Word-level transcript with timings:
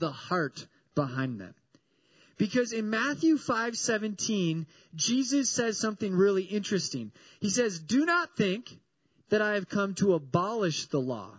the 0.00 0.10
heart 0.10 0.66
behind 0.94 1.40
them. 1.40 1.54
Because 2.36 2.72
in 2.72 2.88
Matthew 2.88 3.36
5:17, 3.36 4.66
Jesus 4.96 5.50
says 5.50 5.78
something 5.78 6.14
really 6.14 6.42
interesting. 6.42 7.12
He 7.38 7.50
says, 7.50 7.78
"Do 7.78 8.06
not 8.06 8.36
think 8.36 8.80
that 9.28 9.42
I 9.42 9.54
have 9.54 9.68
come 9.68 9.94
to 9.96 10.14
abolish 10.14 10.86
the 10.86 11.00
law 11.00 11.38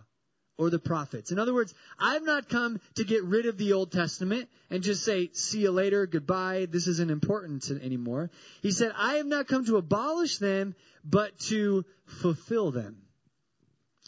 or 0.56 0.70
the 0.70 0.78
prophets." 0.78 1.32
In 1.32 1.40
other 1.40 1.52
words, 1.52 1.74
I 1.98 2.14
have 2.14 2.24
not 2.24 2.48
come 2.48 2.80
to 2.94 3.04
get 3.04 3.24
rid 3.24 3.46
of 3.46 3.58
the 3.58 3.72
Old 3.72 3.90
Testament 3.90 4.48
and 4.70 4.84
just 4.84 5.04
say, 5.04 5.30
"See 5.32 5.62
you 5.62 5.72
later, 5.72 6.06
goodbye, 6.06 6.66
this 6.70 6.86
isn't 6.86 7.10
important 7.10 7.68
anymore." 7.70 8.30
He 8.62 8.70
said, 8.70 8.92
"I 8.96 9.14
have 9.14 9.26
not 9.26 9.48
come 9.48 9.64
to 9.64 9.78
abolish 9.78 10.38
them, 10.38 10.76
but 11.04 11.36
to 11.50 11.84
fulfill 12.06 12.70
them." 12.70 13.02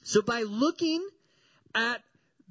So 0.04 0.22
by 0.22 0.42
looking 0.42 1.04
at 1.74 2.04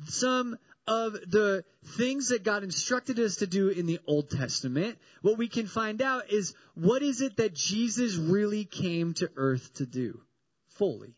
some 0.08 0.58
of 0.88 1.14
the 1.14 1.64
things 1.98 2.30
that 2.30 2.44
God 2.44 2.64
instructed 2.64 3.20
us 3.20 3.38
to 3.38 3.48
do 3.48 3.70
in 3.70 3.86
the 3.86 4.00
Old 4.06 4.30
Testament, 4.30 4.98
what 5.22 5.38
we 5.38 5.48
can 5.48 5.68
find 5.68 6.02
out 6.02 6.32
is 6.32 6.54
what 6.76 7.02
is 7.02 7.22
it 7.22 7.38
that 7.38 7.54
Jesus 7.54 8.16
really 8.16 8.66
came 8.66 9.14
to 9.16 9.30
earth 9.36 9.74
to 9.76 9.86
do 9.86 10.22
fully. 10.68 11.16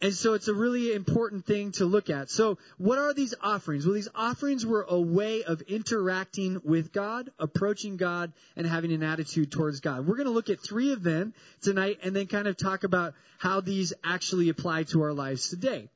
And 0.00 0.12
so 0.12 0.34
it's 0.34 0.48
a 0.48 0.54
really 0.54 0.92
important 0.92 1.46
thing 1.46 1.72
to 1.72 1.86
look 1.86 2.10
at. 2.10 2.28
So 2.28 2.58
what 2.76 2.98
are 2.98 3.14
these 3.14 3.34
offerings? 3.40 3.86
Well, 3.86 3.94
these 3.94 4.08
offerings 4.14 4.66
were 4.66 4.84
a 4.86 5.00
way 5.00 5.44
of 5.44 5.62
interacting 5.62 6.60
with 6.62 6.92
God, 6.92 7.30
approaching 7.38 7.96
God, 7.96 8.32
and 8.54 8.66
having 8.66 8.92
an 8.92 9.02
attitude 9.02 9.50
towards 9.50 9.80
God. 9.80 10.06
We're 10.06 10.16
going 10.16 10.26
to 10.26 10.32
look 10.32 10.50
at 10.50 10.60
three 10.60 10.92
of 10.92 11.02
them 11.02 11.32
tonight 11.62 12.00
and 12.02 12.14
then 12.14 12.26
kind 12.26 12.48
of 12.48 12.56
talk 12.58 12.84
about 12.84 13.14
how 13.38 13.62
these 13.62 13.94
actually 14.04 14.50
apply 14.50 14.82
to 14.84 15.02
our 15.02 15.14
lives 15.14 15.48
today. 15.48 15.88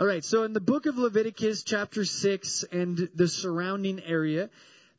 All 0.00 0.06
right, 0.06 0.24
so 0.24 0.44
in 0.44 0.54
the 0.54 0.60
book 0.60 0.86
of 0.86 0.96
Leviticus, 0.96 1.62
chapter 1.62 2.06
6, 2.06 2.64
and 2.72 3.10
the 3.14 3.28
surrounding 3.28 4.00
area, 4.02 4.48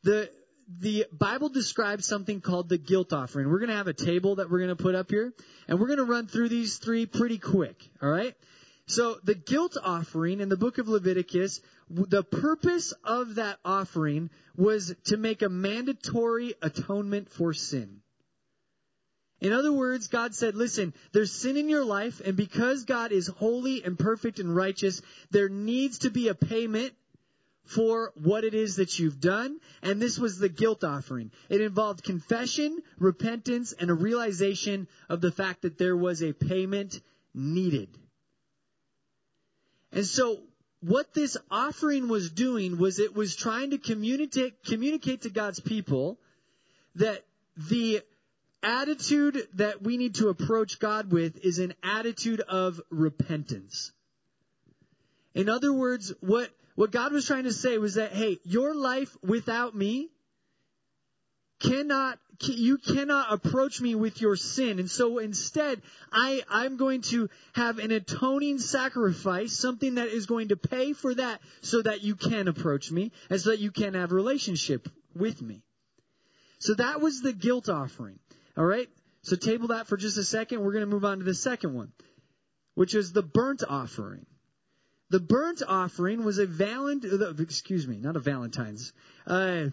the 0.04 0.30
the 0.78 1.06
Bible 1.10 1.48
describes 1.48 2.06
something 2.06 2.40
called 2.40 2.68
the 2.68 2.78
guilt 2.78 3.12
offering. 3.12 3.50
We're 3.50 3.58
going 3.58 3.70
to 3.70 3.76
have 3.76 3.88
a 3.88 3.92
table 3.92 4.36
that 4.36 4.48
we're 4.48 4.60
going 4.60 4.76
to 4.76 4.80
put 4.80 4.94
up 4.94 5.10
here, 5.10 5.34
and 5.66 5.80
we're 5.80 5.88
going 5.88 5.98
to 5.98 6.04
run 6.04 6.28
through 6.28 6.50
these 6.50 6.76
three 6.76 7.06
pretty 7.06 7.38
quick. 7.38 7.82
All 8.00 8.08
right? 8.08 8.36
So 8.86 9.16
the 9.24 9.34
guilt 9.34 9.76
offering 9.82 10.38
in 10.38 10.48
the 10.48 10.56
book 10.56 10.78
of 10.78 10.86
Leviticus, 10.86 11.60
the 11.90 12.22
purpose 12.22 12.94
of 13.02 13.34
that 13.34 13.58
offering 13.64 14.30
was 14.56 14.94
to 15.06 15.16
make 15.16 15.42
a 15.42 15.48
mandatory 15.48 16.54
atonement 16.62 17.28
for 17.28 17.52
sin. 17.52 18.01
In 19.42 19.52
other 19.52 19.72
words, 19.72 20.06
God 20.06 20.36
said, 20.36 20.54
listen, 20.54 20.94
there's 21.10 21.32
sin 21.32 21.56
in 21.56 21.68
your 21.68 21.84
life, 21.84 22.22
and 22.24 22.36
because 22.36 22.84
God 22.84 23.10
is 23.10 23.26
holy 23.26 23.82
and 23.82 23.98
perfect 23.98 24.38
and 24.38 24.54
righteous, 24.54 25.02
there 25.32 25.48
needs 25.48 25.98
to 25.98 26.10
be 26.10 26.28
a 26.28 26.34
payment 26.34 26.92
for 27.64 28.12
what 28.14 28.44
it 28.44 28.54
is 28.54 28.76
that 28.76 29.00
you've 29.00 29.20
done. 29.20 29.58
And 29.82 30.00
this 30.00 30.16
was 30.16 30.38
the 30.38 30.48
guilt 30.48 30.84
offering. 30.84 31.32
It 31.48 31.60
involved 31.60 32.04
confession, 32.04 32.78
repentance, 33.00 33.72
and 33.72 33.90
a 33.90 33.94
realization 33.94 34.86
of 35.08 35.20
the 35.20 35.32
fact 35.32 35.62
that 35.62 35.76
there 35.76 35.96
was 35.96 36.22
a 36.22 36.32
payment 36.32 37.00
needed. 37.34 37.88
And 39.90 40.06
so 40.06 40.38
what 40.82 41.14
this 41.14 41.36
offering 41.50 42.06
was 42.06 42.30
doing 42.30 42.78
was 42.78 43.00
it 43.00 43.12
was 43.12 43.34
trying 43.34 43.70
to 43.70 43.78
communicate, 43.78 44.62
communicate 44.62 45.22
to 45.22 45.30
God's 45.30 45.58
people 45.58 46.20
that 46.94 47.24
the 47.56 48.02
attitude 48.62 49.48
that 49.54 49.82
we 49.82 49.96
need 49.96 50.16
to 50.16 50.28
approach 50.28 50.78
God 50.78 51.10
with 51.10 51.44
is 51.44 51.58
an 51.58 51.74
attitude 51.82 52.40
of 52.40 52.80
repentance. 52.90 53.92
In 55.34 55.48
other 55.48 55.72
words, 55.72 56.12
what, 56.20 56.50
what 56.74 56.90
God 56.90 57.12
was 57.12 57.26
trying 57.26 57.44
to 57.44 57.52
say 57.52 57.78
was 57.78 57.94
that, 57.94 58.12
hey, 58.12 58.38
your 58.44 58.74
life 58.74 59.16
without 59.22 59.74
me 59.74 60.10
cannot, 61.60 62.18
you 62.42 62.76
cannot 62.76 63.32
approach 63.32 63.80
me 63.80 63.94
with 63.94 64.20
your 64.20 64.36
sin. 64.36 64.78
And 64.78 64.90
so 64.90 65.18
instead, 65.18 65.80
I, 66.12 66.42
I'm 66.50 66.76
going 66.76 67.02
to 67.02 67.30
have 67.54 67.78
an 67.78 67.92
atoning 67.92 68.58
sacrifice, 68.58 69.52
something 69.52 69.94
that 69.94 70.08
is 70.08 70.26
going 70.26 70.48
to 70.48 70.56
pay 70.56 70.92
for 70.92 71.14
that 71.14 71.40
so 71.60 71.82
that 71.82 72.02
you 72.02 72.16
can 72.16 72.48
approach 72.48 72.90
me 72.90 73.12
and 73.30 73.40
so 73.40 73.50
that 73.50 73.60
you 73.60 73.70
can 73.70 73.94
have 73.94 74.12
a 74.12 74.14
relationship 74.14 74.88
with 75.14 75.40
me. 75.40 75.62
So 76.58 76.74
that 76.74 77.00
was 77.00 77.22
the 77.22 77.32
guilt 77.32 77.68
offering. 77.68 78.18
All 78.56 78.64
right? 78.64 78.88
So 79.22 79.36
table 79.36 79.68
that 79.68 79.86
for 79.86 79.96
just 79.96 80.18
a 80.18 80.24
second. 80.24 80.62
We're 80.62 80.72
going 80.72 80.84
to 80.84 80.90
move 80.90 81.04
on 81.04 81.18
to 81.18 81.24
the 81.24 81.34
second 81.34 81.74
one, 81.74 81.92
which 82.74 82.94
is 82.94 83.12
the 83.12 83.22
burnt 83.22 83.62
offering. 83.68 84.26
The 85.10 85.20
burnt 85.20 85.62
offering 85.66 86.24
was 86.24 86.38
a 86.38 86.46
valent, 86.46 87.04
uh, 87.04 87.34
excuse 87.38 87.86
me, 87.86 87.98
not 87.98 88.16
a 88.16 88.20
Valentine's, 88.20 88.92
uh, 89.26 89.66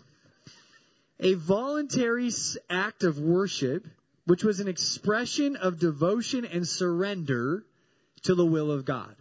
a 1.20 1.34
voluntary 1.34 2.30
act 2.70 3.04
of 3.04 3.20
worship, 3.20 3.88
which 4.26 4.44
was 4.44 4.60
an 4.60 4.68
expression 4.68 5.56
of 5.56 5.80
devotion 5.80 6.46
and 6.46 6.68
surrender 6.68 7.64
to 8.24 8.36
the 8.36 8.46
will 8.46 8.70
of 8.72 8.86
God. 8.86 9.16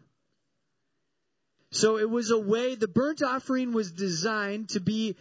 So 1.70 1.98
it 1.98 2.08
was 2.08 2.30
a 2.30 2.38
way, 2.38 2.74
the 2.74 2.88
burnt 2.88 3.22
offering 3.22 3.72
was 3.72 3.92
designed 3.92 4.70
to 4.70 4.80
be 4.80 5.16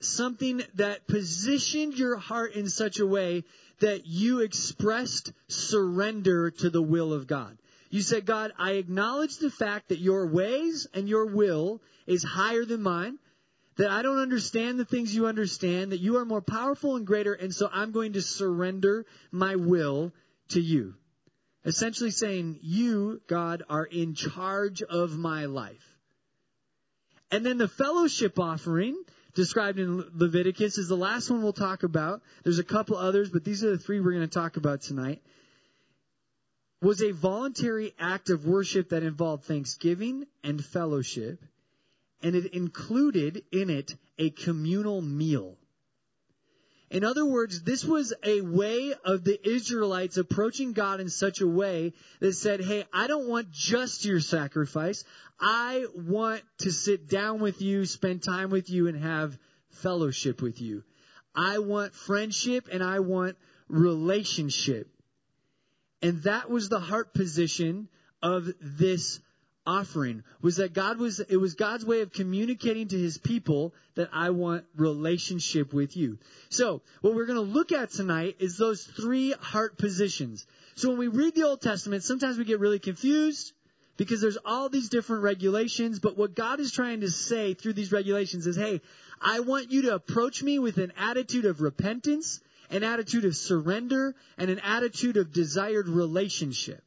something 0.00 0.62
that 0.74 1.06
positioned 1.06 1.98
your 1.98 2.16
heart 2.16 2.54
in 2.54 2.68
such 2.68 3.00
a 3.00 3.06
way 3.06 3.44
that 3.80 4.06
you 4.06 4.40
expressed 4.40 5.32
surrender 5.48 6.50
to 6.50 6.70
the 6.70 6.82
will 6.82 7.12
of 7.12 7.26
God. 7.26 7.58
You 7.90 8.02
said, 8.02 8.26
God, 8.26 8.52
I 8.58 8.72
acknowledge 8.72 9.38
the 9.38 9.50
fact 9.50 9.88
that 9.88 9.98
your 9.98 10.26
ways 10.26 10.86
and 10.92 11.08
your 11.08 11.26
will 11.26 11.80
is 12.06 12.22
higher 12.22 12.64
than 12.64 12.82
mine, 12.82 13.18
that 13.76 13.90
I 13.90 14.02
don't 14.02 14.18
understand 14.18 14.78
the 14.78 14.84
things 14.84 15.14
you 15.14 15.26
understand, 15.26 15.92
that 15.92 16.00
you 16.00 16.16
are 16.18 16.24
more 16.24 16.42
powerful 16.42 16.96
and 16.96 17.06
greater, 17.06 17.32
and 17.32 17.54
so 17.54 17.68
I'm 17.72 17.92
going 17.92 18.14
to 18.14 18.22
surrender 18.22 19.06
my 19.30 19.56
will 19.56 20.12
to 20.50 20.60
you. 20.60 20.94
Essentially 21.64 22.10
saying, 22.10 22.58
you, 22.62 23.20
God, 23.26 23.62
are 23.68 23.84
in 23.84 24.14
charge 24.14 24.82
of 24.82 25.16
my 25.16 25.46
life. 25.46 25.96
And 27.30 27.44
then 27.44 27.58
the 27.58 27.68
fellowship 27.68 28.38
offering 28.38 28.96
described 29.38 29.78
in 29.78 30.04
Leviticus 30.14 30.78
is 30.78 30.88
the 30.88 30.96
last 30.96 31.30
one 31.30 31.44
we'll 31.44 31.52
talk 31.52 31.84
about. 31.84 32.22
There's 32.42 32.58
a 32.58 32.64
couple 32.64 32.96
others, 32.96 33.30
but 33.30 33.44
these 33.44 33.62
are 33.62 33.70
the 33.70 33.78
three 33.78 34.00
we're 34.00 34.12
going 34.12 34.28
to 34.28 34.38
talk 34.38 34.56
about 34.56 34.80
tonight. 34.80 35.22
Was 36.82 37.02
a 37.02 37.12
voluntary 37.12 37.94
act 38.00 38.30
of 38.30 38.46
worship 38.46 38.88
that 38.88 39.04
involved 39.04 39.44
thanksgiving 39.44 40.26
and 40.42 40.64
fellowship, 40.64 41.40
and 42.20 42.34
it 42.34 42.52
included 42.52 43.44
in 43.52 43.70
it 43.70 43.94
a 44.18 44.30
communal 44.30 45.00
meal. 45.00 45.56
In 46.90 47.04
other 47.04 47.24
words, 47.24 47.62
this 47.62 47.84
was 47.84 48.14
a 48.24 48.40
way 48.40 48.94
of 49.04 49.22
the 49.22 49.38
Israelites 49.46 50.16
approaching 50.16 50.72
God 50.72 51.00
in 51.00 51.10
such 51.10 51.40
a 51.40 51.46
way 51.46 51.92
that 52.20 52.32
said, 52.32 52.60
Hey, 52.60 52.84
I 52.92 53.06
don't 53.06 53.28
want 53.28 53.50
just 53.50 54.06
your 54.06 54.20
sacrifice. 54.20 55.04
I 55.38 55.86
want 55.94 56.42
to 56.58 56.70
sit 56.70 57.08
down 57.08 57.40
with 57.40 57.60
you, 57.60 57.84
spend 57.84 58.22
time 58.22 58.50
with 58.50 58.70
you, 58.70 58.88
and 58.88 58.98
have 59.02 59.38
fellowship 59.70 60.40
with 60.40 60.60
you. 60.62 60.82
I 61.34 61.58
want 61.58 61.94
friendship 61.94 62.68
and 62.72 62.82
I 62.82 63.00
want 63.00 63.36
relationship. 63.68 64.88
And 66.02 66.22
that 66.22 66.48
was 66.48 66.68
the 66.68 66.80
heart 66.80 67.12
position 67.12 67.88
of 68.22 68.48
this 68.60 69.20
offering 69.68 70.24
was 70.40 70.56
that 70.56 70.72
God 70.72 70.98
was, 70.98 71.20
it 71.20 71.36
was 71.36 71.54
God's 71.54 71.84
way 71.84 72.00
of 72.00 72.10
communicating 72.10 72.88
to 72.88 72.98
his 72.98 73.18
people 73.18 73.74
that 73.96 74.08
I 74.12 74.30
want 74.30 74.64
relationship 74.74 75.74
with 75.74 75.94
you. 75.94 76.18
So, 76.48 76.80
what 77.02 77.14
we're 77.14 77.26
going 77.26 77.44
to 77.44 77.52
look 77.52 77.70
at 77.70 77.90
tonight 77.90 78.36
is 78.38 78.56
those 78.56 78.82
three 78.82 79.32
heart 79.32 79.76
positions. 79.76 80.46
So 80.74 80.88
when 80.88 80.98
we 80.98 81.08
read 81.08 81.34
the 81.34 81.42
Old 81.42 81.60
Testament, 81.60 82.02
sometimes 82.02 82.38
we 82.38 82.44
get 82.44 82.60
really 82.60 82.78
confused 82.78 83.52
because 83.98 84.20
there's 84.20 84.38
all 84.44 84.68
these 84.70 84.88
different 84.88 85.22
regulations, 85.22 85.98
but 85.98 86.16
what 86.16 86.34
God 86.34 86.60
is 86.60 86.72
trying 86.72 87.00
to 87.00 87.10
say 87.10 87.52
through 87.52 87.74
these 87.74 87.92
regulations 87.92 88.46
is, 88.46 88.56
hey, 88.56 88.80
I 89.20 89.40
want 89.40 89.70
you 89.70 89.82
to 89.82 89.94
approach 89.94 90.42
me 90.42 90.58
with 90.58 90.78
an 90.78 90.92
attitude 90.96 91.44
of 91.44 91.60
repentance, 91.60 92.40
an 92.70 92.84
attitude 92.84 93.24
of 93.24 93.36
surrender, 93.36 94.14
and 94.38 94.50
an 94.50 94.60
attitude 94.60 95.16
of 95.16 95.32
desired 95.32 95.88
relationship. 95.88 96.82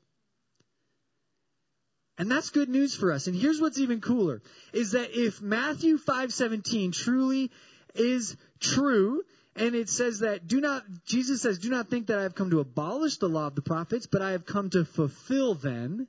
And 2.22 2.30
that's 2.30 2.52
good 2.52 2.70
news 2.70 2.94
for 2.94 3.12
us. 3.12 3.26
And 3.26 3.36
here's 3.36 3.60
what's 3.60 3.80
even 3.80 4.00
cooler 4.00 4.44
is 4.74 4.92
that 4.92 5.10
if 5.20 5.42
Matthew 5.42 5.98
5:17 5.98 6.94
truly 6.94 7.50
is 7.96 8.38
true 8.60 9.24
and 9.56 9.74
it 9.74 9.90
says 9.90 10.20
that 10.20 10.46
do 10.48 10.62
not 10.62 10.86
Jesus 11.04 11.42
says 11.42 11.58
do 11.58 11.72
not 11.72 11.90
think 11.90 12.08
that 12.08 12.20
I 12.20 12.22
have 12.22 12.36
come 12.36 12.52
to 12.52 12.60
abolish 12.60 13.18
the 13.18 13.28
law 13.28 13.48
of 13.48 13.56
the 13.56 13.64
prophets 13.64 14.06
but 14.06 14.22
I 14.22 14.34
have 14.34 14.46
come 14.46 14.70
to 14.70 14.86
fulfill 14.86 15.56
them 15.56 16.08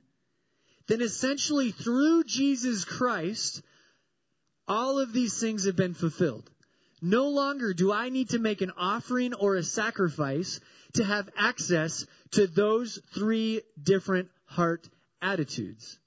then 0.85 1.01
essentially 1.01 1.71
through 1.71 2.25
Jesus 2.25 2.85
Christ 2.85 3.63
all 4.67 4.99
of 4.99 5.13
these 5.13 5.39
things 5.39 5.65
have 5.65 5.75
been 5.75 5.95
fulfilled. 5.95 6.47
No 7.01 7.29
longer 7.29 7.73
do 7.73 7.91
I 7.91 8.09
need 8.09 8.29
to 8.29 8.39
make 8.39 8.61
an 8.61 8.73
offering 8.77 9.33
or 9.33 9.55
a 9.55 9.63
sacrifice 9.63 10.59
to 10.93 11.03
have 11.03 11.27
access 11.35 12.05
to 12.33 12.45
those 12.45 12.99
three 13.15 13.63
different 13.81 14.29
heart 14.45 14.87
attitudes. 15.23 15.97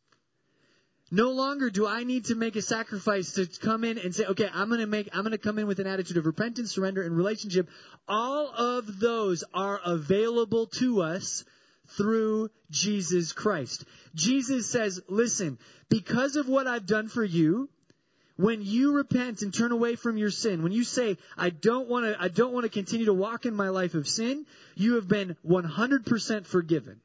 No 1.10 1.30
longer 1.30 1.70
do 1.70 1.86
I 1.86 2.02
need 2.02 2.26
to 2.26 2.34
make 2.34 2.56
a 2.56 2.62
sacrifice 2.62 3.34
to 3.34 3.46
come 3.46 3.84
in 3.84 3.96
and 3.98 4.14
say, 4.14 4.24
okay, 4.24 4.48
I'm 4.52 4.68
going 4.68 4.80
to 4.80 4.86
make, 4.86 5.08
I'm 5.12 5.22
going 5.22 5.30
to 5.32 5.38
come 5.38 5.58
in 5.58 5.68
with 5.68 5.78
an 5.78 5.86
attitude 5.86 6.16
of 6.16 6.26
repentance, 6.26 6.72
surrender, 6.72 7.02
and 7.02 7.16
relationship. 7.16 7.68
All 8.08 8.48
of 8.48 8.98
those 8.98 9.44
are 9.54 9.80
available 9.84 10.66
to 10.78 11.02
us 11.02 11.44
through 11.96 12.50
Jesus 12.70 13.32
Christ. 13.32 13.84
Jesus 14.14 14.68
says, 14.68 15.00
listen, 15.08 15.58
because 15.88 16.34
of 16.34 16.48
what 16.48 16.66
I've 16.66 16.86
done 16.86 17.08
for 17.08 17.22
you, 17.22 17.68
when 18.36 18.62
you 18.62 18.96
repent 18.96 19.42
and 19.42 19.54
turn 19.54 19.72
away 19.72 19.94
from 19.94 20.18
your 20.18 20.30
sin, 20.30 20.62
when 20.62 20.72
you 20.72 20.82
say, 20.84 21.16
I 21.38 21.50
don't 21.50 21.88
want 21.88 22.06
to, 22.06 22.20
I 22.20 22.28
don't 22.28 22.52
want 22.52 22.64
to 22.64 22.70
continue 22.70 23.06
to 23.06 23.14
walk 23.14 23.46
in 23.46 23.54
my 23.54 23.68
life 23.68 23.94
of 23.94 24.08
sin, 24.08 24.44
you 24.74 24.96
have 24.96 25.08
been 25.08 25.36
100% 25.46 26.46
forgiven. 26.46 27.00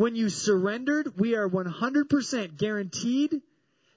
When 0.00 0.16
you 0.16 0.30
surrendered, 0.30 1.18
we 1.18 1.34
are 1.34 1.46
100% 1.46 2.56
guaranteed 2.56 3.42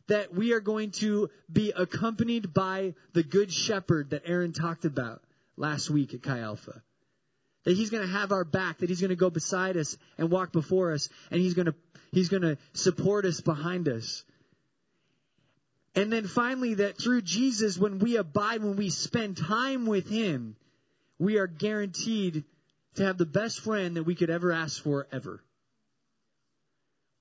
that 0.07 0.33
we 0.33 0.51
are 0.51 0.59
going 0.59 0.91
to 0.99 1.29
be 1.49 1.71
accompanied 1.71 2.53
by 2.53 2.95
the 3.13 3.23
good 3.23 3.53
shepherd 3.53 4.09
that 4.09 4.23
Aaron 4.25 4.51
talked 4.51 4.83
about 4.83 5.21
last 5.55 5.89
week 5.89 6.13
at 6.13 6.21
Chi 6.21 6.39
Alpha. 6.39 6.83
That 7.63 7.77
he's 7.77 7.89
going 7.89 8.05
to 8.05 8.11
have 8.11 8.33
our 8.33 8.43
back, 8.43 8.79
that 8.79 8.89
he's 8.89 8.99
going 8.99 9.11
to 9.11 9.15
go 9.15 9.29
beside 9.29 9.77
us 9.77 9.95
and 10.17 10.29
walk 10.29 10.51
before 10.51 10.91
us, 10.91 11.07
and 11.31 11.39
he's 11.39 11.53
going 11.53 11.67
to, 11.67 11.75
he's 12.11 12.27
going 12.27 12.43
to 12.43 12.57
support 12.73 13.23
us 13.23 13.39
behind 13.39 13.87
us. 13.87 14.25
And 15.95 16.11
then 16.11 16.27
finally, 16.27 16.73
that 16.73 17.01
through 17.01 17.21
Jesus, 17.21 17.77
when 17.77 17.99
we 17.99 18.17
abide, 18.17 18.61
when 18.61 18.75
we 18.75 18.89
spend 18.89 19.37
time 19.37 19.85
with 19.85 20.09
him, 20.09 20.57
we 21.17 21.37
are 21.37 21.47
guaranteed 21.47 22.43
to 22.95 23.05
have 23.05 23.17
the 23.17 23.25
best 23.25 23.61
friend 23.61 23.95
that 23.95 24.03
we 24.03 24.15
could 24.15 24.29
ever 24.29 24.51
ask 24.51 24.83
for 24.83 25.07
ever. 25.09 25.41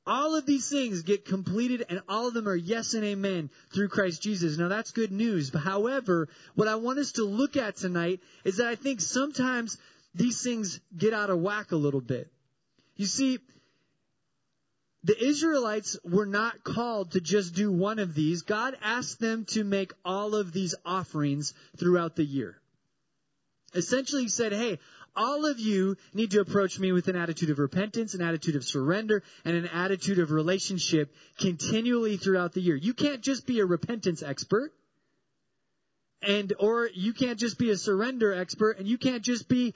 All 0.04 0.34
of 0.34 0.46
these 0.46 0.69
things 0.69 1.02
get 1.02 1.25
completed 1.25 1.87
and 1.88 2.02
all 2.08 2.26
of 2.26 2.34
them 2.34 2.49
are 2.49 2.56
yes 2.56 2.94
and 2.94 3.04
amen 3.04 3.50
through 3.72 3.88
Christ 3.88 4.20
Jesus. 4.20 4.58
Now 4.58 4.69
that's 4.69 4.90
good 4.90 5.12
news. 5.12 5.50
But 5.50 5.60
however, 5.60 6.28
what 6.54 6.66
I 6.66 6.75
want 6.75 6.99
us 6.99 7.12
to 7.12 7.25
look 7.25 7.56
at 7.56 7.76
tonight 7.76 8.20
is 8.44 8.56
that 8.56 8.66
I 8.66 8.75
think 8.75 9.00
sometimes 9.00 9.78
these 10.14 10.43
things 10.43 10.81
get 10.96 11.14
out 11.14 11.31
of 11.31 11.40
whack 11.40 11.70
a 11.70 11.76
little 11.76 12.00
bit. 12.00 12.32
You 12.96 13.06
see, 13.06 13.38
the 15.04 15.25
Israelites 15.25 15.96
were 16.04 16.26
not 16.26 16.62
called 16.62 17.12
to 17.12 17.20
just 17.20 17.54
do 17.54 17.72
one 17.72 17.99
of 17.99 18.14
these. 18.14 18.43
God 18.43 18.76
asked 18.82 19.20
them 19.20 19.44
to 19.46 19.64
make 19.64 19.93
all 20.04 20.34
of 20.34 20.52
these 20.52 20.75
offerings 20.84 21.54
throughout 21.76 22.16
the 22.16 22.25
year. 22.25 22.60
Essentially, 23.75 24.22
he 24.22 24.28
said, 24.28 24.52
Hey, 24.52 24.78
all 25.14 25.47
of 25.47 25.59
you 25.59 25.97
need 26.14 26.31
to 26.32 26.41
approach 26.41 26.79
me 26.79 26.93
with 26.93 27.09
an 27.09 27.17
attitude 27.17 27.50
of 27.50 27.59
repentance, 27.59 28.14
an 28.14 28.23
attitude 28.23 28.56
of 28.56 28.64
surrender, 28.64 29.23
and 29.44 29.56
an 29.56 29.67
attitude 29.67 30.19
of 30.19 30.31
relationship 30.31 31.14
continually 31.38 32.17
throughout 32.17 32.53
the 32.53 32.61
year. 32.61 32.76
You 32.76 32.94
can't 32.94 33.20
just 33.20 33.47
be 33.47 33.61
a 33.61 33.67
repentance 33.67 34.23
expert. 34.23 34.73
And, 36.23 36.53
or 36.61 36.88
you 36.94 37.12
can't 37.12 37.38
just 37.38 37.59
be 37.59 37.70
a 37.70 37.76
surrender 37.76 38.32
expert, 38.32 38.79
and 38.79 38.87
you 38.87 38.97
can't 38.97 39.23
just 39.23 39.49
be 39.49 39.75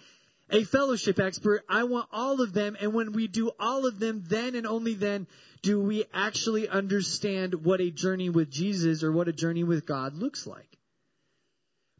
a 0.48 0.62
fellowship 0.62 1.18
expert. 1.18 1.64
I 1.68 1.84
want 1.84 2.08
all 2.12 2.40
of 2.40 2.52
them, 2.52 2.76
and 2.80 2.94
when 2.94 3.12
we 3.12 3.26
do 3.26 3.50
all 3.58 3.84
of 3.86 3.98
them, 3.98 4.22
then 4.28 4.54
and 4.54 4.66
only 4.66 4.94
then 4.94 5.26
do 5.62 5.80
we 5.80 6.04
actually 6.14 6.68
understand 6.68 7.54
what 7.64 7.80
a 7.80 7.90
journey 7.90 8.30
with 8.30 8.50
Jesus 8.50 9.02
or 9.02 9.10
what 9.10 9.26
a 9.26 9.32
journey 9.32 9.64
with 9.64 9.86
God 9.86 10.14
looks 10.14 10.46
like. 10.46 10.75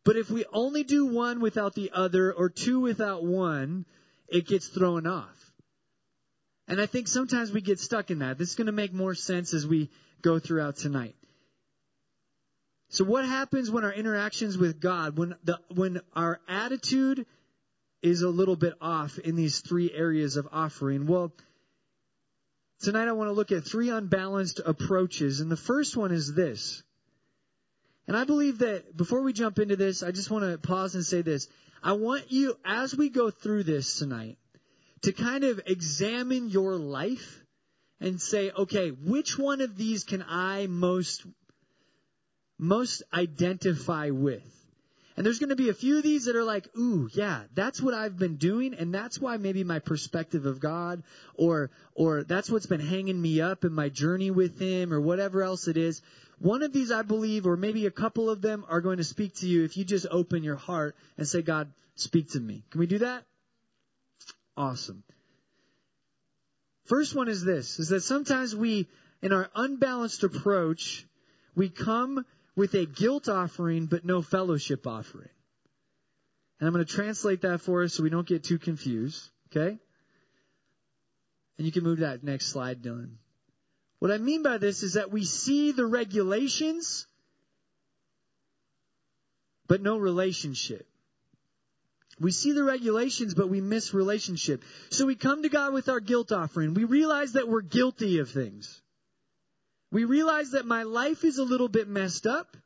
But 0.07 0.17
if 0.17 0.31
we 0.31 0.45
only 0.53 0.85
do 0.85 1.07
one 1.07 1.41
without 1.41 1.75
the 1.75 1.91
other 1.93 2.33
or 2.33 2.49
two 2.49 2.79
without 2.79 3.25
one, 3.25 3.85
it 4.29 4.47
gets 4.47 4.69
thrown 4.69 5.05
off. 5.05 5.53
And 6.69 6.81
I 6.81 6.87
think 6.87 7.09
sometimes 7.09 7.51
we 7.51 7.61
get 7.61 7.81
stuck 7.81 8.13
in 8.13 8.21
that. 8.21 8.39
This 8.39 8.51
is 8.51 8.55
going 8.55 8.67
to 8.67 8.73
make 8.73 8.93
more 8.93 9.17
sense 9.17 9.53
as 9.53 9.67
we 9.67 9.91
go 10.23 10.39
throughout 10.39 10.77
tonight. 10.77 11.17
So 12.89 13.05
what 13.05 13.25
happens 13.25 13.69
when 13.69 13.83
our 13.83 13.93
interactions 13.93 14.57
with 14.57 14.81
God, 14.81 15.19
when 15.19 15.35
the, 15.43 15.59
when 15.75 16.01
our 16.15 16.41
attitude 16.49 17.27
is 18.01 18.23
a 18.23 18.29
little 18.29 18.55
bit 18.55 18.75
off 18.81 19.19
in 19.19 19.35
these 19.35 19.59
three 19.59 19.91
areas 19.93 20.37
of 20.37 20.47
offering? 20.53 21.09
Well, 21.09 21.33
tonight 22.81 23.09
I 23.09 23.13
want 23.13 23.27
to 23.27 23.35
look 23.35 23.51
at 23.51 23.67
three 23.67 23.91
unbalanced 23.91 24.61
approaches. 24.65 25.41
And 25.41 25.51
the 25.51 25.57
first 25.57 25.97
one 25.97 26.13
is 26.13 26.33
this. 26.33 26.85
And 28.07 28.17
I 28.17 28.25
believe 28.25 28.59
that 28.59 28.97
before 28.97 29.23
we 29.23 29.33
jump 29.33 29.59
into 29.59 29.77
this, 29.77 30.03
I 30.03 30.13
just 30.13 30.31
want 30.31 30.45
to 30.45 30.59
pause 30.59 30.95
and 30.95 31.05
say 31.05 31.23
this. 31.23 31.49
I 31.83 31.93
want 31.93 32.31
you, 32.31 32.57
as 32.65 32.95
we 32.95 33.09
go 33.09 33.31
through 33.31 33.65
this 33.65 33.99
tonight, 33.99 34.39
to 35.03 35.13
kind 35.13 35.45
of 35.45 35.61
examine 35.67 36.49
your 36.49 36.77
life 36.77 37.43
and 38.01 38.21
say, 38.21 38.51
okay, 38.51 38.91
which 38.91 39.39
one 39.39 39.61
of 39.61 39.77
these 39.77 40.05
can 40.05 40.25
I 40.29 40.67
most, 40.67 41.25
most 42.59 43.03
identify 43.13 44.11
with? 44.11 44.43
And 45.17 45.25
there's 45.25 45.39
going 45.39 45.51
to 45.51 45.57
be 45.57 45.71
a 45.71 45.75
few 45.75 45.97
of 45.97 46.03
these 46.03 46.27
that 46.27 46.37
are 46.37 46.45
like, 46.45 46.69
ooh, 46.77 47.09
yeah, 47.15 47.45
that's 47.55 47.81
what 47.81 47.95
I've 47.95 48.19
been 48.19 48.37
doing, 48.37 48.75
and 48.75 48.93
that's 48.93 49.19
why 49.19 49.39
maybe 49.39 49.65
my 49.65 49.79
perspective 49.79 50.45
of 50.45 50.61
God, 50.61 51.03
or 51.35 51.71
or 51.95 52.23
that's 52.23 52.51
what's 52.51 52.67
been 52.67 52.81
hanging 52.81 53.21
me 53.21 53.41
up 53.41 53.65
in 53.65 53.73
my 53.73 53.89
journey 53.89 54.31
with 54.31 54.61
Him, 54.61 54.93
or 54.93 55.01
whatever 55.01 55.43
else 55.43 55.69
it 55.69 55.79
is. 55.79 56.03
One 56.39 56.63
of 56.63 56.73
these, 56.73 56.91
I 56.91 57.03
believe, 57.03 57.47
or 57.47 57.57
maybe 57.57 57.87
a 57.87 57.91
couple 57.91 58.29
of 58.29 58.43
them, 58.43 58.65
are 58.69 58.81
going 58.81 58.99
to 58.99 59.05
speak 59.05 59.37
to 59.37 59.47
you 59.47 59.65
if 59.65 59.77
you 59.77 59.85
just 59.85 60.07
open 60.11 60.45
your 60.45 60.57
heart 60.57 60.95
and 61.17 61.27
say, 61.27 61.43
God, 61.43 61.73
speak 61.95 62.33
to 62.33 62.41
me. 62.41 62.63
Can 62.71 62.81
we 62.81 62.87
do 62.87 62.99
that? 62.99 63.25
Awesome. 64.57 65.03
First 66.85 67.15
one 67.15 67.29
is 67.29 67.43
this, 67.45 67.79
is 67.79 67.89
that 67.89 68.03
sometimes 68.03 68.55
we, 68.55 68.87
in 69.23 69.33
our 69.33 69.51
unbalanced 69.55 70.23
approach, 70.25 71.07
we 71.55 71.69
come 71.69 72.25
with 72.55 72.75
a 72.75 72.87
guilt 72.87 73.29
offering 73.29 73.87
but 73.87 74.05
no 74.05 74.23
fellowship 74.23 74.87
offering. 74.87 75.29
And 76.61 76.67
I'm 76.67 76.73
going 76.73 76.85
to 76.85 76.93
translate 76.93 77.43
that 77.43 77.61
for 77.61 77.83
us 77.83 77.95
so 77.95 78.03
we 78.03 78.11
don't 78.11 78.27
get 78.27 78.45
too 78.45 78.59
confused, 78.59 79.29
okay? 79.51 79.79
And 81.59 81.67
you 81.67 81.73
can 81.73 81.83
move 81.83 81.99
to 81.99 82.05
that 82.05 82.23
next 82.23 82.47
slide, 82.47 82.83
Dylan. 82.83 83.17
What 83.99 84.11
I 84.11 84.19
mean 84.19 84.43
by 84.43 84.59
this 84.59 84.83
is 84.83 84.95
that 84.95 85.11
we 85.11 85.25
see 85.25 85.73
the 85.73 85.87
regulations, 85.87 87.07
but 89.67 89.83
no 89.83 89.97
relationship. 89.97 90.87
We 92.19 92.31
see 92.31 92.53
the 92.53 92.65
regulations, 92.65 93.35
but 93.35 93.49
we 93.49 93.61
miss 93.61 93.93
relationship. 93.93 94.65
So 94.91 95.05
we 95.07 95.17
come 95.17 95.43
to 95.43 95.49
God 95.49 95.75
with 95.75 95.89
our 95.89 96.01
guilt 96.01 96.33
offering. 96.33 96.75
We 96.75 96.85
realize 96.85 97.33
that 97.33 97.49
we're 97.49 97.63
guilty 97.63 98.19
of 98.21 98.31
things. 98.31 98.81
We 99.93 100.05
realize 100.05 100.53
that 100.53 100.67
my 100.67 100.83
life 100.85 101.25
is 101.25 101.39
a 101.39 101.45
little 101.45 101.69
bit 101.69 101.89
messed 101.89 102.27
up. 102.27 102.57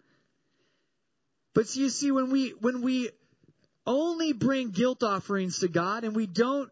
But 1.55 1.69
see, 1.69 1.81
you 1.81 1.91
see, 1.91 2.13
when 2.13 2.31
we, 2.31 2.51
when 2.61 2.81
we 2.83 3.11
only 3.87 4.33
bring 4.33 4.71
guilt 4.71 5.03
offerings 5.03 5.61
to 5.61 5.69
God 5.69 6.05
and 6.05 6.15
we 6.15 6.27
don't 6.27 6.71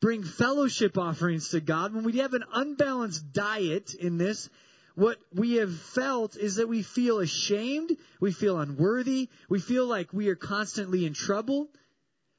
bring 0.00 0.22
fellowship 0.24 0.96
offerings 0.98 1.50
to 1.50 1.60
God, 1.60 1.94
when 1.94 2.04
we 2.04 2.18
have 2.18 2.34
an 2.34 2.44
unbalanced 2.52 3.32
diet 3.32 3.94
in 3.94 4.18
this, 4.18 4.48
what 4.94 5.18
we 5.32 5.54
have 5.54 5.74
felt 5.74 6.36
is 6.36 6.56
that 6.56 6.68
we 6.68 6.82
feel 6.82 7.20
ashamed, 7.20 7.96
we 8.20 8.32
feel 8.32 8.58
unworthy, 8.58 9.28
we 9.48 9.60
feel 9.60 9.86
like 9.86 10.12
we 10.12 10.28
are 10.28 10.36
constantly 10.36 11.06
in 11.06 11.14
trouble. 11.14 11.68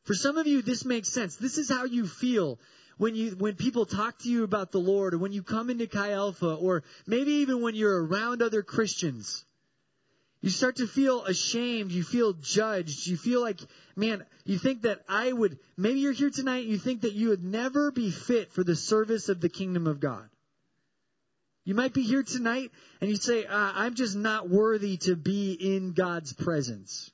For 0.03 0.13
some 0.13 0.37
of 0.37 0.47
you, 0.47 0.61
this 0.61 0.83
makes 0.83 1.09
sense. 1.09 1.35
This 1.35 1.57
is 1.57 1.69
how 1.69 1.85
you 1.85 2.07
feel 2.07 2.59
when 2.97 3.15
you 3.15 3.31
when 3.31 3.55
people 3.55 3.85
talk 3.85 4.19
to 4.19 4.29
you 4.29 4.43
about 4.43 4.71
the 4.71 4.79
Lord, 4.79 5.13
or 5.13 5.17
when 5.17 5.31
you 5.31 5.41
come 5.41 5.69
into 5.69 5.87
Chi 5.87 6.11
Alpha, 6.11 6.53
or 6.53 6.83
maybe 7.07 7.31
even 7.33 7.61
when 7.61 7.73
you're 7.73 8.05
around 8.05 8.41
other 8.41 8.61
Christians. 8.61 9.43
You 10.41 10.49
start 10.49 10.77
to 10.77 10.87
feel 10.87 11.23
ashamed. 11.23 11.91
You 11.91 12.03
feel 12.03 12.33
judged. 12.33 13.05
You 13.05 13.15
feel 13.15 13.41
like, 13.41 13.59
man, 13.95 14.25
you 14.43 14.57
think 14.57 14.81
that 14.83 15.01
I 15.07 15.31
would, 15.31 15.59
maybe 15.77 15.99
you're 15.99 16.13
here 16.13 16.31
tonight, 16.31 16.65
you 16.65 16.79
think 16.79 17.01
that 17.01 17.13
you 17.13 17.29
would 17.29 17.43
never 17.43 17.91
be 17.91 18.09
fit 18.09 18.51
for 18.51 18.63
the 18.63 18.75
service 18.75 19.29
of 19.29 19.39
the 19.39 19.49
kingdom 19.49 19.85
of 19.85 19.99
God. 19.99 20.27
You 21.63 21.75
might 21.75 21.93
be 21.93 22.01
here 22.01 22.23
tonight 22.23 22.71
and 22.99 23.09
you 23.09 23.17
say, 23.17 23.45
uh, 23.45 23.71
I'm 23.75 23.93
just 23.93 24.15
not 24.15 24.49
worthy 24.49 24.97
to 24.97 25.15
be 25.15 25.53
in 25.53 25.93
God's 25.93 26.33
presence. 26.33 27.11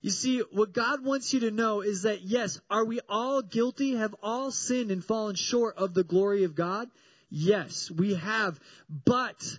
You 0.00 0.10
see, 0.10 0.38
what 0.38 0.72
God 0.72 1.04
wants 1.04 1.34
you 1.34 1.40
to 1.40 1.50
know 1.50 1.82
is 1.82 2.02
that 2.02 2.22
yes, 2.22 2.58
are 2.70 2.86
we 2.86 3.00
all 3.06 3.42
guilty? 3.42 3.96
Have 3.96 4.14
all 4.22 4.50
sinned 4.50 4.90
and 4.90 5.04
fallen 5.04 5.34
short 5.34 5.76
of 5.76 5.92
the 5.92 6.04
glory 6.04 6.44
of 6.44 6.54
God? 6.54 6.88
Yes, 7.28 7.90
we 7.90 8.14
have. 8.14 8.58
But 8.88 9.58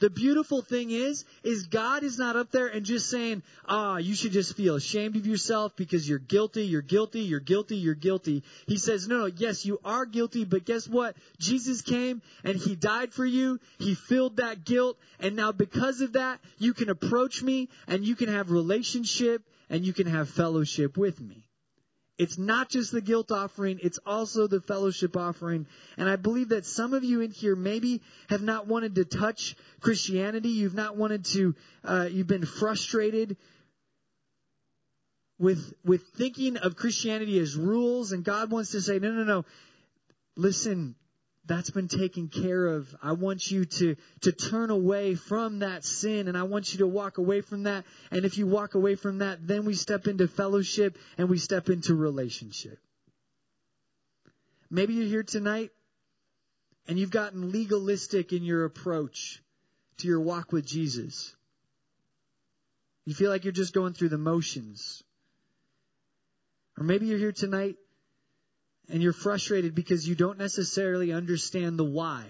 the 0.00 0.10
beautiful 0.10 0.60
thing 0.60 0.90
is, 0.90 1.24
is 1.44 1.68
God 1.68 2.02
is 2.02 2.18
not 2.18 2.34
up 2.36 2.50
there 2.50 2.66
and 2.66 2.84
just 2.84 3.08
saying, 3.08 3.42
ah, 3.66 3.96
you 3.96 4.14
should 4.14 4.32
just 4.32 4.56
feel 4.56 4.74
ashamed 4.74 5.14
of 5.16 5.26
yourself 5.26 5.76
because 5.76 6.08
you're 6.08 6.18
guilty, 6.18 6.66
you're 6.66 6.82
guilty, 6.82 7.20
you're 7.20 7.40
guilty, 7.40 7.76
you're 7.76 7.94
guilty. 7.94 8.42
He 8.66 8.76
says, 8.76 9.06
no, 9.06 9.18
no, 9.18 9.26
yes, 9.26 9.64
you 9.64 9.78
are 9.84 10.04
guilty, 10.04 10.44
but 10.44 10.64
guess 10.64 10.88
what? 10.88 11.16
Jesus 11.38 11.80
came 11.82 12.22
and 12.42 12.56
He 12.56 12.74
died 12.74 13.12
for 13.12 13.24
you. 13.24 13.60
He 13.78 13.94
filled 13.94 14.38
that 14.38 14.64
guilt. 14.64 14.98
And 15.20 15.36
now 15.36 15.52
because 15.52 16.00
of 16.00 16.14
that, 16.14 16.40
you 16.58 16.74
can 16.74 16.90
approach 16.90 17.42
me 17.42 17.68
and 17.86 18.04
you 18.04 18.16
can 18.16 18.28
have 18.28 18.50
relationship 18.50 19.42
and 19.70 19.84
you 19.84 19.92
can 19.92 20.08
have 20.08 20.28
fellowship 20.28 20.96
with 20.96 21.20
me. 21.20 21.43
It's 22.16 22.38
not 22.38 22.68
just 22.68 22.92
the 22.92 23.00
guilt 23.00 23.32
offering, 23.32 23.80
it's 23.82 23.98
also 24.06 24.46
the 24.46 24.60
fellowship 24.60 25.16
offering. 25.16 25.66
And 25.96 26.08
I 26.08 26.14
believe 26.16 26.50
that 26.50 26.64
some 26.64 26.94
of 26.94 27.02
you 27.02 27.20
in 27.20 27.32
here 27.32 27.56
maybe 27.56 28.02
have 28.28 28.42
not 28.42 28.68
wanted 28.68 28.94
to 28.94 29.04
touch 29.04 29.56
Christianity. 29.80 30.50
You've 30.50 30.74
not 30.74 30.96
wanted 30.96 31.24
to, 31.26 31.54
uh, 31.84 32.08
you've 32.10 32.28
been 32.28 32.46
frustrated 32.46 33.36
with, 35.40 35.74
with 35.84 36.02
thinking 36.16 36.56
of 36.56 36.76
Christianity 36.76 37.38
as 37.40 37.56
rules. 37.56 38.12
And 38.12 38.22
God 38.22 38.50
wants 38.50 38.70
to 38.72 38.80
say, 38.80 39.00
no, 39.00 39.10
no, 39.10 39.24
no. 39.24 39.44
Listen, 40.36 40.94
that's 41.46 41.70
been 41.70 41.88
taken 41.88 42.28
care 42.28 42.66
of. 42.66 42.94
I 43.02 43.12
want 43.12 43.50
you 43.50 43.66
to, 43.66 43.96
to 44.22 44.32
turn 44.32 44.70
away 44.70 45.14
from 45.14 45.58
that 45.58 45.84
sin 45.84 46.28
and 46.28 46.38
I 46.38 46.44
want 46.44 46.72
you 46.72 46.78
to 46.78 46.86
walk 46.86 47.18
away 47.18 47.42
from 47.42 47.64
that. 47.64 47.84
And 48.10 48.24
if 48.24 48.38
you 48.38 48.46
walk 48.46 48.74
away 48.74 48.94
from 48.94 49.18
that, 49.18 49.46
then 49.46 49.64
we 49.64 49.74
step 49.74 50.06
into 50.06 50.26
fellowship 50.26 50.96
and 51.18 51.28
we 51.28 51.38
step 51.38 51.68
into 51.68 51.94
relationship. 51.94 52.78
Maybe 54.70 54.94
you're 54.94 55.06
here 55.06 55.22
tonight 55.22 55.70
and 56.88 56.98
you've 56.98 57.10
gotten 57.10 57.52
legalistic 57.52 58.32
in 58.32 58.42
your 58.42 58.64
approach 58.64 59.42
to 59.98 60.08
your 60.08 60.20
walk 60.20 60.50
with 60.50 60.66
Jesus. 60.66 61.34
You 63.04 63.14
feel 63.14 63.30
like 63.30 63.44
you're 63.44 63.52
just 63.52 63.74
going 63.74 63.92
through 63.92 64.08
the 64.08 64.18
motions. 64.18 65.02
Or 66.78 66.84
maybe 66.84 67.06
you're 67.06 67.18
here 67.18 67.32
tonight 67.32 67.76
and 68.88 69.02
you're 69.02 69.12
frustrated 69.12 69.74
because 69.74 70.06
you 70.06 70.14
don't 70.14 70.38
necessarily 70.38 71.12
understand 71.12 71.78
the 71.78 71.84
why. 71.84 72.24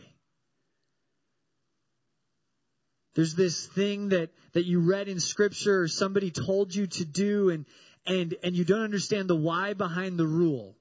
There's 3.15 3.35
this 3.35 3.67
thing 3.67 4.11
that, 4.11 4.31
that 4.53 4.65
you 4.65 4.81
read 4.81 5.09
in 5.09 5.21
scripture 5.21 5.83
or 5.83 5.89
somebody 5.89 6.31
told 6.31 6.75
you 6.75 6.87
to 6.89 7.05
do 7.05 7.51
and, 7.51 7.65
and, 8.07 8.35
and 8.43 8.57
you 8.57 8.65
don't 8.65 8.83
understand 8.83 9.29
the 9.29 9.37
why 9.37 9.75
behind 9.75 10.19
the 10.19 10.27
rule. 10.27 10.77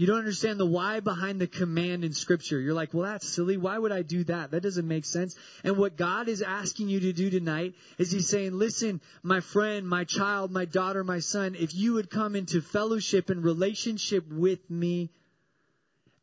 You 0.00 0.06
don't 0.06 0.16
understand 0.16 0.58
the 0.58 0.64
why 0.64 1.00
behind 1.00 1.42
the 1.42 1.46
command 1.46 2.06
in 2.06 2.14
scripture. 2.14 2.58
You're 2.58 2.72
like, 2.72 2.94
well, 2.94 3.04
that's 3.04 3.28
silly. 3.28 3.58
Why 3.58 3.76
would 3.76 3.92
I 3.92 4.00
do 4.00 4.24
that? 4.24 4.50
That 4.50 4.62
doesn't 4.62 4.88
make 4.88 5.04
sense. 5.04 5.36
And 5.62 5.76
what 5.76 5.98
God 5.98 6.26
is 6.26 6.40
asking 6.40 6.88
you 6.88 7.00
to 7.00 7.12
do 7.12 7.28
tonight 7.28 7.74
is 7.98 8.10
He's 8.10 8.26
saying, 8.26 8.54
listen, 8.54 9.02
my 9.22 9.40
friend, 9.40 9.86
my 9.86 10.04
child, 10.04 10.52
my 10.52 10.64
daughter, 10.64 11.04
my 11.04 11.18
son, 11.18 11.54
if 11.54 11.74
you 11.74 11.92
would 11.92 12.08
come 12.08 12.34
into 12.34 12.62
fellowship 12.62 13.28
and 13.28 13.44
relationship 13.44 14.26
with 14.32 14.70
me, 14.70 15.10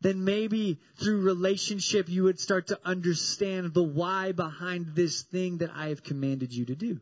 then 0.01 0.23
maybe 0.23 0.79
through 0.95 1.21
relationship 1.21 2.09
you 2.09 2.23
would 2.23 2.39
start 2.39 2.69
to 2.69 2.79
understand 2.83 3.75
the 3.75 3.83
why 3.83 4.31
behind 4.31 4.95
this 4.95 5.21
thing 5.21 5.59
that 5.59 5.69
I 5.71 5.89
have 5.89 6.01
commanded 6.01 6.51
you 6.51 6.65
to 6.65 6.75
do. 6.75 6.99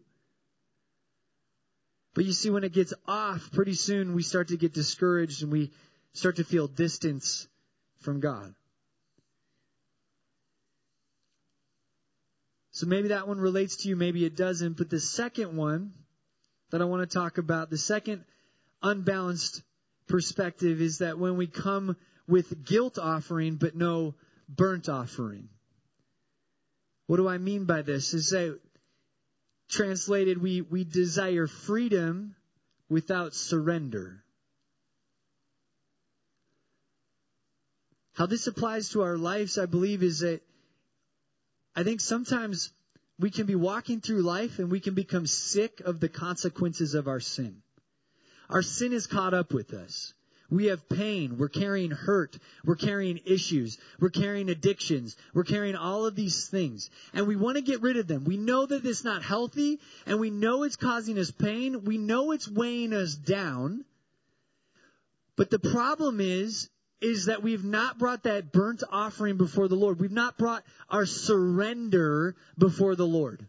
But 2.15 2.25
you 2.25 2.33
see, 2.33 2.49
when 2.49 2.65
it 2.65 2.73
gets 2.73 2.93
off, 3.07 3.49
pretty 3.53 3.75
soon 3.75 4.13
we 4.13 4.23
start 4.23 4.49
to 4.49 4.57
get 4.57 4.73
discouraged 4.73 5.41
and 5.41 5.53
we 5.53 5.71
start 6.15 6.37
to 6.37 6.43
feel 6.43 6.67
distance 6.67 7.47
from 7.99 8.19
God. 8.19 8.55
So 12.71 12.87
maybe 12.87 13.09
that 13.09 13.27
one 13.27 13.39
relates 13.39 13.77
to 13.77 13.89
you, 13.89 13.95
maybe 13.95 14.25
it 14.25 14.35
doesn't. 14.35 14.77
But 14.77 14.89
the 14.89 14.99
second 14.99 15.55
one 15.55 15.93
that 16.71 16.81
I 16.81 16.85
want 16.85 17.09
to 17.09 17.17
talk 17.17 17.37
about, 17.37 17.69
the 17.69 17.77
second 17.77 18.25
unbalanced 18.81 19.61
perspective 20.07 20.81
is 20.81 20.97
that 20.97 21.19
when 21.19 21.37
we 21.37 21.47
come 21.47 21.95
with 22.27 22.65
guilt 22.65 22.97
offering 22.97 23.55
but 23.55 23.75
no 23.75 24.15
burnt 24.49 24.89
offering. 24.89 25.49
What 27.07 27.17
do 27.17 27.27
I 27.27 27.37
mean 27.37 27.65
by 27.65 27.81
this? 27.81 28.13
Is 28.13 28.31
that 28.31 28.59
translated, 29.69 30.41
we, 30.41 30.61
we 30.61 30.83
desire 30.83 31.47
freedom 31.47 32.35
without 32.89 33.33
surrender. 33.33 34.24
How 38.15 38.25
this 38.25 38.47
applies 38.47 38.89
to 38.89 39.01
our 39.03 39.17
lives, 39.17 39.57
I 39.57 39.65
believe, 39.65 40.01
is 40.01 40.19
that 40.19 40.41
I 41.75 41.83
think 41.83 41.99
sometimes 41.99 42.71
we 43.19 43.29
can 43.29 43.45
be 43.45 43.55
walking 43.55 43.99
through 43.99 44.21
life 44.21 44.59
and 44.59 44.71
we 44.71 44.79
can 44.79 44.93
become 44.93 45.27
sick 45.27 45.81
of 45.81 45.99
the 45.99 46.09
consequences 46.09 46.93
of 46.93 47.07
our 47.07 47.19
sin. 47.19 47.61
Our 48.49 48.61
sin 48.61 48.93
is 48.93 49.05
caught 49.05 49.33
up 49.33 49.53
with 49.53 49.73
us. 49.73 50.13
We 50.49 50.65
have 50.65 50.87
pain. 50.87 51.37
We're 51.37 51.49
carrying 51.49 51.91
hurt. 51.91 52.37
We're 52.63 52.75
carrying 52.75 53.19
issues. 53.25 53.77
We're 53.99 54.11
carrying 54.11 54.49
addictions. 54.49 55.17
We're 55.33 55.43
carrying 55.43 55.75
all 55.75 56.05
of 56.05 56.15
these 56.15 56.47
things. 56.47 56.89
And 57.13 57.27
we 57.27 57.35
want 57.35 57.55
to 57.57 57.61
get 57.61 57.81
rid 57.81 57.97
of 57.97 58.07
them. 58.07 58.23
We 58.23 58.37
know 58.37 58.65
that 58.65 58.85
it's 58.85 59.03
not 59.03 59.23
healthy 59.23 59.79
and 60.05 60.19
we 60.19 60.29
know 60.29 60.63
it's 60.63 60.75
causing 60.77 61.17
us 61.17 61.31
pain. 61.31 61.83
We 61.83 61.97
know 61.97 62.31
it's 62.31 62.47
weighing 62.47 62.93
us 62.93 63.15
down. 63.15 63.83
But 65.35 65.49
the 65.49 65.59
problem 65.59 66.21
is, 66.21 66.69
is 67.01 67.25
that 67.25 67.43
we've 67.43 67.63
not 67.63 67.97
brought 67.97 68.23
that 68.23 68.51
burnt 68.51 68.83
offering 68.91 69.37
before 69.37 69.67
the 69.67 69.75
Lord. 69.75 69.99
We've 69.99 70.11
not 70.11 70.37
brought 70.37 70.63
our 70.89 71.05
surrender 71.05 72.35
before 72.57 72.95
the 72.95 73.07
Lord. 73.07 73.47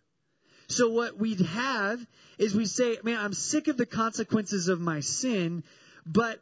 So 0.69 0.91
what 0.91 1.17
we 1.17 1.35
have 1.35 2.05
is 2.39 2.55
we 2.55 2.67
say, 2.67 2.99
man, 3.03 3.19
I'm 3.19 3.33
sick 3.33 3.69
of 3.69 3.77
the 3.77 3.87
consequences 3.87 4.69
of 4.69 4.81
my 4.81 5.01
sin, 5.01 5.63
but 6.05 6.41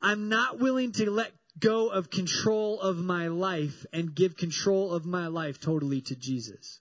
I'm 0.00 0.28
not 0.28 0.60
willing 0.60 0.92
to 0.92 1.10
let 1.10 1.32
go 1.58 1.88
of 1.88 2.10
control 2.10 2.80
of 2.80 2.96
my 2.98 3.28
life 3.28 3.84
and 3.92 4.14
give 4.14 4.36
control 4.36 4.92
of 4.92 5.04
my 5.04 5.26
life 5.26 5.60
totally 5.60 6.00
to 6.02 6.16
Jesus. 6.16 6.80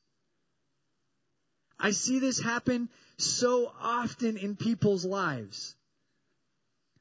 I 1.79 1.91
see 1.91 2.19
this 2.19 2.39
happen 2.39 2.89
so 3.17 3.71
often 3.81 4.38
in 4.38 4.55
people's 4.55 5.03
lives. 5.03 5.75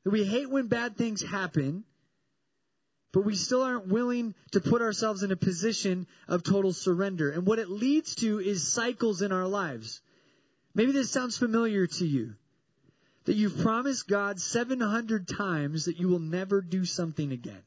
We 0.04 0.25
hate 0.25 0.49
when 0.49 0.68
bad 0.68 0.97
things 0.97 1.23
happen, 1.23 1.85
but 3.12 3.24
we 3.24 3.34
still 3.34 3.62
aren't 3.62 3.88
willing 3.88 4.34
to 4.52 4.60
put 4.60 4.82
ourselves 4.82 5.22
in 5.22 5.32
a 5.32 5.36
position 5.36 6.06
of 6.28 6.42
total 6.42 6.72
surrender. 6.72 7.30
And 7.30 7.46
what 7.46 7.58
it 7.58 7.68
leads 7.68 8.14
to 8.16 8.38
is 8.38 8.72
cycles 8.72 9.22
in 9.22 9.32
our 9.32 9.48
lives. 9.48 10.00
Maybe 10.74 10.92
this 10.92 11.10
sounds 11.10 11.36
familiar 11.36 11.86
to 11.86 12.06
you. 12.06 12.34
That 13.24 13.34
you've 13.34 13.58
promised 13.58 14.08
God 14.08 14.40
700 14.40 15.28
times 15.28 15.84
that 15.84 15.98
you 15.98 16.08
will 16.08 16.20
never 16.20 16.60
do 16.60 16.84
something 16.84 17.32
again. 17.32 17.62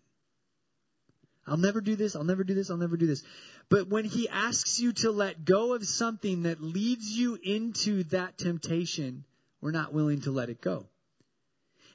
I'll 1.45 1.57
never 1.57 1.81
do 1.81 1.95
this, 1.95 2.15
I'll 2.15 2.23
never 2.23 2.43
do 2.43 2.53
this, 2.53 2.71
I'll 2.71 2.77
never 2.77 2.95
do 2.95 3.05
this. 3.05 3.23
But 3.69 3.89
when 3.89 4.05
He 4.05 4.29
asks 4.29 4.79
you 4.79 4.93
to 4.93 5.12
let 5.12 5.43
go 5.43 5.73
of 5.73 5.85
something 5.85 6.43
that 6.43 6.62
leads 6.62 7.09
you 7.09 7.38
into 7.41 8.03
that 8.05 8.38
temptation, 8.38 9.25
we're 9.62 9.71
not 9.71 9.93
willing 9.93 10.21
to 10.21 10.31
let 10.31 10.50
it 10.50 10.62
go. 10.62 10.88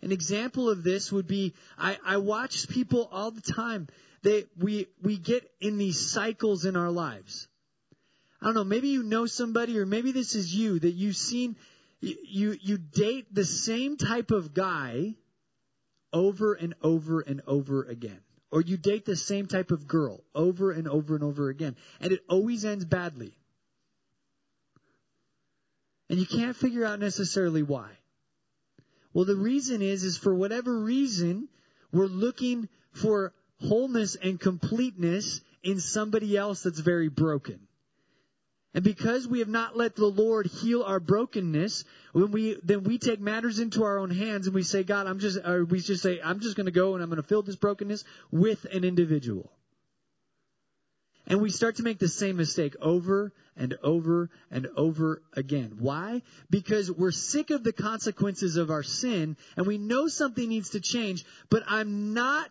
An 0.02 0.12
example 0.12 0.70
of 0.70 0.82
this 0.82 1.10
would 1.10 1.26
be 1.26 1.54
I, 1.76 1.98
I 2.04 2.16
watch 2.18 2.68
people 2.68 3.08
all 3.10 3.30
the 3.30 3.40
time. 3.40 3.88
They 4.22 4.44
we 4.58 4.86
we 5.02 5.16
get 5.16 5.50
in 5.60 5.78
these 5.78 6.10
cycles 6.10 6.64
in 6.64 6.76
our 6.76 6.90
lives. 6.90 7.48
I 8.40 8.46
don't 8.46 8.54
know, 8.54 8.64
maybe 8.64 8.88
you 8.88 9.02
know 9.02 9.26
somebody 9.26 9.78
or 9.78 9.86
maybe 9.86 10.12
this 10.12 10.34
is 10.34 10.54
you 10.54 10.78
that 10.78 10.92
you've 10.92 11.16
seen 11.16 11.56
you 12.00 12.56
you 12.60 12.78
date 12.78 13.26
the 13.32 13.44
same 13.44 13.96
type 13.96 14.30
of 14.30 14.54
guy 14.54 15.16
over 16.12 16.54
and 16.54 16.74
over 16.82 17.20
and 17.20 17.42
over 17.46 17.82
again. 17.84 18.20
Or 18.50 18.62
you 18.62 18.76
date 18.76 19.04
the 19.04 19.16
same 19.16 19.46
type 19.46 19.70
of 19.70 19.86
girl 19.86 20.24
over 20.34 20.70
and 20.70 20.88
over 20.88 21.14
and 21.14 21.24
over 21.24 21.50
again. 21.50 21.76
And 22.00 22.12
it 22.12 22.20
always 22.28 22.64
ends 22.64 22.84
badly. 22.84 23.34
And 26.08 26.18
you 26.18 26.24
can't 26.24 26.56
figure 26.56 26.84
out 26.84 26.98
necessarily 26.98 27.62
why. 27.62 27.90
Well, 29.12 29.24
the 29.24 29.36
reason 29.36 29.82
is, 29.82 30.04
is 30.04 30.16
for 30.16 30.34
whatever 30.34 30.78
reason, 30.78 31.48
we're 31.92 32.06
looking 32.06 32.68
for 32.92 33.32
wholeness 33.60 34.14
and 34.16 34.38
completeness 34.38 35.40
in 35.62 35.80
somebody 35.80 36.36
else 36.36 36.62
that's 36.62 36.80
very 36.80 37.08
broken. 37.08 37.60
And 38.74 38.84
because 38.84 39.26
we 39.26 39.38
have 39.38 39.48
not 39.48 39.76
let 39.76 39.96
the 39.96 40.06
Lord 40.06 40.46
heal 40.46 40.82
our 40.82 41.00
brokenness, 41.00 41.84
when 42.12 42.30
we 42.30 42.58
then 42.62 42.84
we 42.84 42.98
take 42.98 43.18
matters 43.18 43.58
into 43.58 43.82
our 43.82 43.98
own 43.98 44.10
hands 44.10 44.46
and 44.46 44.54
we 44.54 44.62
say, 44.62 44.84
God, 44.84 45.06
I'm 45.06 45.18
just, 45.18 45.38
or 45.44 45.64
we 45.64 45.80
just 45.80 46.02
say, 46.02 46.20
I'm 46.22 46.40
just 46.40 46.54
going 46.54 46.66
to 46.66 46.72
go 46.72 46.94
and 46.94 47.02
I'm 47.02 47.08
going 47.08 47.20
to 47.20 47.26
fill 47.26 47.42
this 47.42 47.56
brokenness 47.56 48.04
with 48.30 48.66
an 48.66 48.84
individual. 48.84 49.50
And 51.28 51.42
we 51.42 51.50
start 51.50 51.76
to 51.76 51.82
make 51.82 51.98
the 51.98 52.08
same 52.08 52.38
mistake 52.38 52.74
over 52.80 53.34
and 53.54 53.76
over 53.82 54.30
and 54.50 54.66
over 54.76 55.22
again. 55.34 55.76
Why? 55.78 56.22
Because 56.48 56.90
we're 56.90 57.10
sick 57.10 57.50
of 57.50 57.62
the 57.62 57.72
consequences 57.72 58.56
of 58.56 58.70
our 58.70 58.82
sin 58.82 59.36
and 59.56 59.66
we 59.66 59.76
know 59.76 60.08
something 60.08 60.48
needs 60.48 60.70
to 60.70 60.80
change, 60.80 61.26
but 61.50 61.62
I'm 61.68 62.14
not 62.14 62.50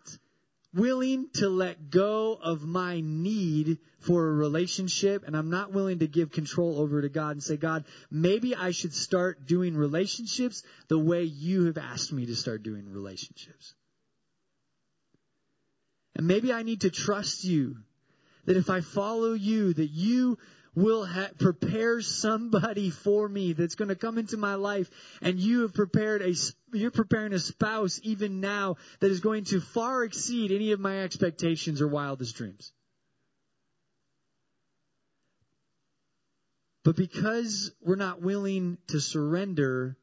willing 0.72 1.28
to 1.34 1.48
let 1.48 1.90
go 1.90 2.34
of 2.34 2.62
my 2.62 3.00
need 3.00 3.78
for 3.98 4.28
a 4.28 4.32
relationship 4.32 5.24
and 5.26 5.36
I'm 5.36 5.50
not 5.50 5.72
willing 5.72 5.98
to 5.98 6.06
give 6.06 6.30
control 6.30 6.78
over 6.78 7.02
to 7.02 7.08
God 7.08 7.32
and 7.32 7.42
say, 7.42 7.56
God, 7.56 7.84
maybe 8.12 8.54
I 8.54 8.70
should 8.70 8.94
start 8.94 9.44
doing 9.44 9.76
relationships 9.76 10.62
the 10.86 11.00
way 11.00 11.24
you 11.24 11.64
have 11.64 11.78
asked 11.78 12.12
me 12.12 12.26
to 12.26 12.36
start 12.36 12.62
doing 12.62 12.92
relationships. 12.92 13.74
And 16.14 16.28
maybe 16.28 16.52
I 16.52 16.62
need 16.62 16.82
to 16.82 16.90
trust 16.90 17.42
you 17.42 17.78
that 18.44 18.56
if 18.56 18.70
I 18.70 18.80
follow 18.80 19.32
you, 19.32 19.72
that 19.72 19.90
you 19.90 20.38
will 20.74 21.04
ha- 21.04 21.30
prepare 21.38 22.00
somebody 22.00 22.90
for 22.90 23.28
me 23.28 23.52
that's 23.52 23.74
going 23.74 23.88
to 23.88 23.96
come 23.96 24.18
into 24.18 24.36
my 24.36 24.54
life. 24.54 24.88
And 25.20 25.38
you 25.38 25.62
have 25.62 25.74
prepared 25.74 26.22
a 26.22 26.34
you're 26.72 26.90
preparing 26.90 27.32
a 27.32 27.38
spouse 27.38 28.00
even 28.02 28.40
now 28.40 28.76
that 29.00 29.10
is 29.10 29.20
going 29.20 29.44
to 29.44 29.60
far 29.60 30.04
exceed 30.04 30.52
any 30.52 30.72
of 30.72 30.80
my 30.80 31.02
expectations 31.02 31.80
or 31.80 31.88
wildest 31.88 32.36
dreams. 32.36 32.72
But 36.84 36.96
because 36.96 37.72
we're 37.82 37.96
not 37.96 38.22
willing 38.22 38.78
to 38.88 39.00
surrender 39.00 39.96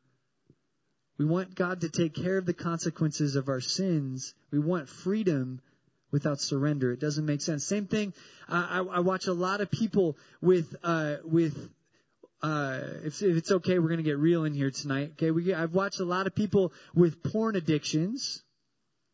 we 1.17 1.25
want 1.25 1.55
God 1.55 1.81
to 1.81 1.89
take 1.89 2.13
care 2.13 2.37
of 2.37 2.45
the 2.45 2.53
consequences 2.53 3.35
of 3.35 3.47
our 3.47 3.61
sins. 3.61 4.33
We 4.51 4.59
want 4.59 4.89
freedom 4.89 5.61
without 6.15 6.39
surrender. 6.39 6.93
It 6.93 7.01
doesn't 7.01 7.25
make 7.25 7.41
sense. 7.41 7.65
Same 7.65 7.87
thing. 7.87 8.13
Uh, 8.47 8.67
I, 8.69 8.77
I, 8.77 8.99
watch 8.99 9.27
a 9.27 9.33
lot 9.33 9.59
of 9.59 9.69
people 9.69 10.15
with 10.41 10.73
uh, 10.81 11.17
with. 11.25 11.69
Uh, 12.41 12.79
if, 13.03 13.21
if, 13.21 13.35
it's 13.35 13.51
okay, 13.51 13.79
we're 13.79 13.97
to 13.97 14.01
get 14.01 14.17
real 14.17 14.45
in 14.45 14.53
here 14.53 14.71
tonight. 14.71 15.11
Okay, 15.13 15.31
we, 15.31 15.53
I've 15.53 15.73
watched 15.73 15.99
a 15.99 16.05
lot 16.05 16.25
of 16.25 16.33
people 16.33 16.71
with 16.93 17.21
porn 17.21 17.57
addictions. 17.57 18.43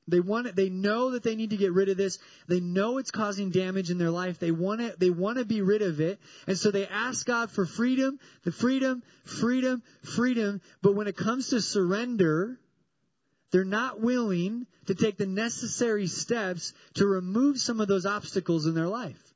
They 0.07 0.19
want 0.19 0.45
it, 0.45 0.55
they 0.55 0.69
know 0.69 1.11
that 1.11 1.23
they 1.23 1.35
need 1.35 1.51
to 1.51 1.57
get 1.57 1.71
rid 1.73 1.89
of 1.89 1.97
this. 1.97 2.19
They 2.47 2.59
know 2.59 2.99
it's 2.99 3.09
causing 3.09 3.49
damage 3.49 3.89
in 3.89 3.97
their 3.97 4.11
life. 4.11 4.37
They 4.37 4.51
want 4.51 4.81
it, 4.81 4.99
they 4.99 5.09
want 5.09 5.39
to 5.39 5.45
be 5.45 5.61
rid 5.61 5.81
of 5.81 6.01
it. 6.01 6.19
And 6.45 6.57
so 6.57 6.69
they 6.69 6.85
ask 6.85 7.25
God 7.25 7.49
for 7.49 7.65
freedom, 7.65 8.19
the 8.43 8.51
freedom, 8.51 9.01
freedom, 9.23 9.81
freedom. 10.03 10.61
But 10.83 10.95
when 10.95 11.07
it 11.07 11.17
comes 11.17 11.49
to 11.49 11.61
surrender, 11.61 12.59
they're 13.51 13.63
not 13.63 13.99
willing 13.99 14.65
to 14.87 14.95
take 14.95 15.17
the 15.17 15.25
necessary 15.25 16.07
steps 16.07 16.73
to 16.95 17.05
remove 17.05 17.59
some 17.59 17.79
of 17.79 17.87
those 17.87 18.05
obstacles 18.05 18.65
in 18.65 18.73
their 18.73 18.87
life. 18.87 19.30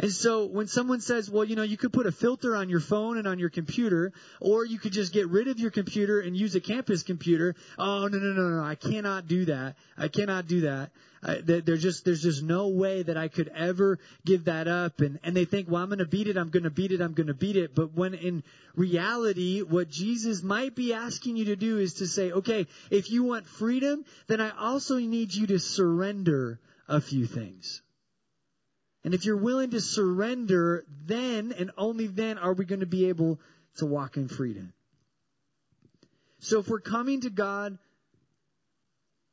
And 0.00 0.12
so 0.12 0.46
when 0.46 0.68
someone 0.68 1.00
says, 1.00 1.28
well, 1.28 1.44
you 1.44 1.56
know, 1.56 1.62
you 1.62 1.76
could 1.76 1.92
put 1.92 2.06
a 2.06 2.12
filter 2.12 2.54
on 2.54 2.68
your 2.68 2.80
phone 2.80 3.18
and 3.18 3.26
on 3.26 3.38
your 3.40 3.50
computer, 3.50 4.12
or 4.40 4.64
you 4.64 4.78
could 4.78 4.92
just 4.92 5.12
get 5.12 5.28
rid 5.28 5.48
of 5.48 5.58
your 5.58 5.72
computer 5.72 6.20
and 6.20 6.36
use 6.36 6.54
a 6.54 6.60
campus 6.60 7.02
computer. 7.02 7.56
Oh, 7.76 8.06
no, 8.06 8.18
no, 8.18 8.32
no, 8.32 8.48
no, 8.48 8.62
I 8.62 8.76
cannot 8.76 9.26
do 9.26 9.46
that. 9.46 9.74
I 9.96 10.06
cannot 10.06 10.46
do 10.46 10.60
that. 10.60 10.90
I, 11.20 11.40
there's 11.42 11.82
just, 11.82 12.04
there's 12.04 12.22
just 12.22 12.44
no 12.44 12.68
way 12.68 13.02
that 13.02 13.16
I 13.16 13.26
could 13.26 13.48
ever 13.48 13.98
give 14.24 14.44
that 14.44 14.68
up. 14.68 15.00
And, 15.00 15.18
and 15.24 15.36
they 15.36 15.46
think, 15.46 15.68
well, 15.68 15.82
I'm 15.82 15.88
going 15.88 15.98
to 15.98 16.06
beat 16.06 16.28
it. 16.28 16.36
I'm 16.36 16.50
going 16.50 16.62
to 16.62 16.70
beat 16.70 16.92
it. 16.92 17.00
I'm 17.00 17.14
going 17.14 17.26
to 17.26 17.34
beat 17.34 17.56
it. 17.56 17.74
But 17.74 17.92
when 17.94 18.14
in 18.14 18.44
reality, 18.76 19.62
what 19.62 19.88
Jesus 19.88 20.44
might 20.44 20.76
be 20.76 20.94
asking 20.94 21.36
you 21.36 21.46
to 21.46 21.56
do 21.56 21.78
is 21.78 21.94
to 21.94 22.06
say, 22.06 22.30
okay, 22.30 22.68
if 22.92 23.10
you 23.10 23.24
want 23.24 23.48
freedom, 23.48 24.04
then 24.28 24.40
I 24.40 24.50
also 24.50 24.98
need 24.98 25.34
you 25.34 25.48
to 25.48 25.58
surrender 25.58 26.60
a 26.86 27.00
few 27.00 27.26
things. 27.26 27.82
And 29.04 29.14
if 29.14 29.24
you're 29.24 29.36
willing 29.36 29.70
to 29.70 29.80
surrender, 29.80 30.84
then 31.06 31.52
and 31.56 31.70
only 31.78 32.06
then 32.06 32.38
are 32.38 32.52
we 32.52 32.64
going 32.64 32.80
to 32.80 32.86
be 32.86 33.08
able 33.08 33.40
to 33.76 33.86
walk 33.86 34.16
in 34.16 34.28
freedom. 34.28 34.72
So 36.40 36.60
if 36.60 36.68
we're 36.68 36.80
coming 36.80 37.22
to 37.22 37.30
God 37.30 37.78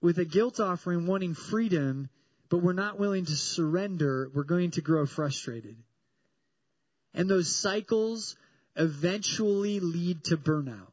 with 0.02 0.18
a 0.18 0.26
guilt 0.26 0.60
offering 0.60 1.08
wanting 1.08 1.34
freedom, 1.34 2.10
but 2.50 2.60
we're 2.60 2.74
not 2.74 3.00
willing 3.00 3.26
to 3.26 3.36
surrender, 3.36 4.30
we're 4.34 4.44
going 4.44 4.72
to 4.72 4.82
grow 4.82 5.06
frustrated. 5.06 5.78
And 7.14 7.30
those 7.30 7.56
cycles 7.56 8.36
eventually 8.76 9.80
lead 9.80 10.26
to 10.26 10.38
burnout. 10.38 10.92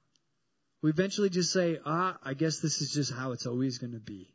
We 0.83 0.91
eventually 0.91 1.31
just 1.31 1.53
say, 1.53 1.79
ah, 1.85 2.17
I 2.23 2.35
guess 2.35 2.59
this 2.59 2.81
is 2.81 2.91
just 2.91 3.13
how 3.13 3.33
it's 3.33 3.47
always 3.47 3.79
going 3.79 3.93
to 3.93 4.01
be. 4.01 4.33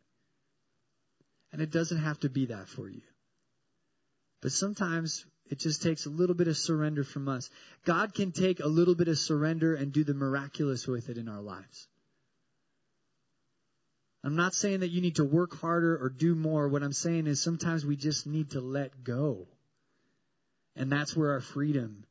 And 1.51 1.61
it 1.61 1.71
doesn't 1.71 1.99
have 1.99 2.19
to 2.21 2.29
be 2.29 2.47
that 2.47 2.67
for 2.67 2.89
you. 2.89 3.01
But 4.41 4.51
sometimes 4.51 5.25
it 5.49 5.59
just 5.59 5.81
takes 5.81 6.05
a 6.05 6.09
little 6.09 6.35
bit 6.35 6.47
of 6.47 6.57
surrender 6.57 7.03
from 7.03 7.27
us. 7.27 7.49
God 7.85 8.13
can 8.13 8.31
take 8.31 8.59
a 8.59 8.67
little 8.67 8.95
bit 8.95 9.07
of 9.07 9.17
surrender 9.17 9.75
and 9.75 9.91
do 9.91 10.03
the 10.03 10.13
miraculous 10.13 10.87
with 10.87 11.09
it 11.09 11.17
in 11.17 11.27
our 11.27 11.41
lives. 11.41 11.87
I'm 14.23 14.35
not 14.35 14.53
saying 14.53 14.81
that 14.81 14.89
you 14.89 15.01
need 15.01 15.15
to 15.15 15.23
work 15.23 15.55
harder 15.57 15.95
or 15.97 16.09
do 16.09 16.35
more. 16.35 16.67
What 16.67 16.83
I'm 16.83 16.93
saying 16.93 17.27
is 17.27 17.41
sometimes 17.41 17.85
we 17.85 17.95
just 17.95 18.27
need 18.27 18.51
to 18.51 18.61
let 18.61 19.03
go. 19.03 19.47
And 20.75 20.91
that's 20.91 21.15
where 21.15 21.31
our 21.31 21.39
freedom 21.39 22.03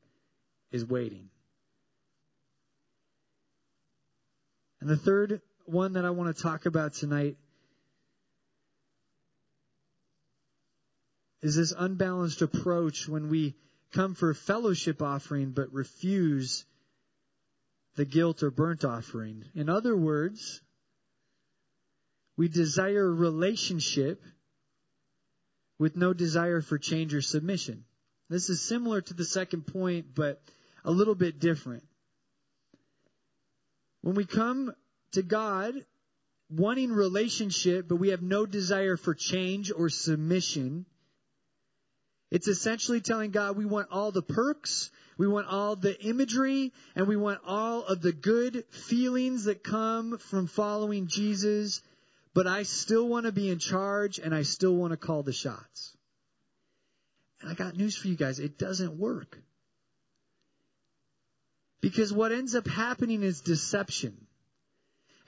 is 0.73 0.85
waiting. 0.85 1.29
And 4.81 4.89
the 4.89 4.97
third 4.97 5.41
one 5.65 5.95
that 5.95 6.05
I 6.05 6.11
want 6.11 6.35
to 6.35 6.43
talk 6.43 6.67
about 6.67 6.95
tonight 6.95 7.37
is 11.47 11.55
this 11.55 11.73
unbalanced 11.79 12.43
approach 12.43 13.09
when 13.09 13.29
we 13.29 13.55
come 13.93 14.17
for 14.17 14.31
a 14.31 14.35
fellowship 14.35 15.01
offering 15.01 15.53
but 15.53 15.73
refuse 15.73 16.65
the 17.95 18.05
guilt 18.05 18.43
or 18.43 18.51
burnt 18.51 18.85
offering. 18.85 19.45
In 19.55 19.69
other 19.69 19.97
words, 19.97 20.61
we 22.37 22.49
desire 22.49 23.09
relationship 23.09 24.25
with 25.79 25.97
no 25.97 26.13
desire 26.13 26.63
for 26.63 26.79
change 26.79 27.15
or 27.15 27.23
submission. 27.23 27.85
This 28.29 28.51
is 28.51 28.61
similar 28.61 29.01
to 29.01 29.15
the 29.15 29.25
second 29.25 29.69
point, 29.69 30.17
but 30.17 30.43
a 30.85 30.91
little 30.91 31.15
bit 31.15 31.39
different. 31.39 31.85
When 34.01 34.17
we 34.17 34.25
come 34.25 34.75
to 35.13 35.23
God 35.23 35.75
wanting 36.51 36.91
relationship, 36.91 37.87
but 37.87 37.97
we 37.97 38.09
have 38.09 38.23
no 38.23 38.47
desire 38.47 38.97
for 38.97 39.15
change 39.15 39.71
or 39.71 39.91
submission, 39.91 40.87
it's 42.31 42.49
essentially 42.49 43.01
telling 43.01 43.31
God 43.31 43.57
we 43.57 43.67
want 43.67 43.89
all 43.91 44.11
the 44.11 44.23
perks, 44.23 44.91
we 45.17 45.29
want 45.29 45.47
all 45.47 45.77
the 45.77 45.99
imagery, 46.05 46.73
and 46.95 47.07
we 47.07 47.17
want 47.17 47.41
all 47.47 47.85
of 47.85 48.03
the 48.03 48.13
good 48.13 48.65
feelings 48.71 49.45
that 49.45 49.63
come 49.63 50.19
from 50.19 50.47
following 50.47 51.07
Jesus, 51.07 51.83
but 52.35 52.47
I 52.47 52.65
still 52.65 53.09
want 53.09 53.27
to 53.27 53.33
be 53.33 53.49
in 53.49 53.59
charge 53.59 54.19
and 54.19 54.35
I 54.35 54.43
still 54.43 54.75
want 54.75 54.91
to 54.91 54.97
call 54.97 55.23
the 55.23 55.33
shots. 55.33 55.97
And 57.41 57.51
I 57.51 57.55
got 57.55 57.77
news 57.77 57.97
for 57.97 58.09
you 58.09 58.17
guys. 58.17 58.39
It 58.39 58.59
doesn't 58.59 58.99
work. 58.99 59.39
Because 61.81 62.13
what 62.13 62.33
ends 62.33 62.55
up 62.55 62.67
happening 62.67 63.23
is 63.23 63.41
deception. 63.41 64.27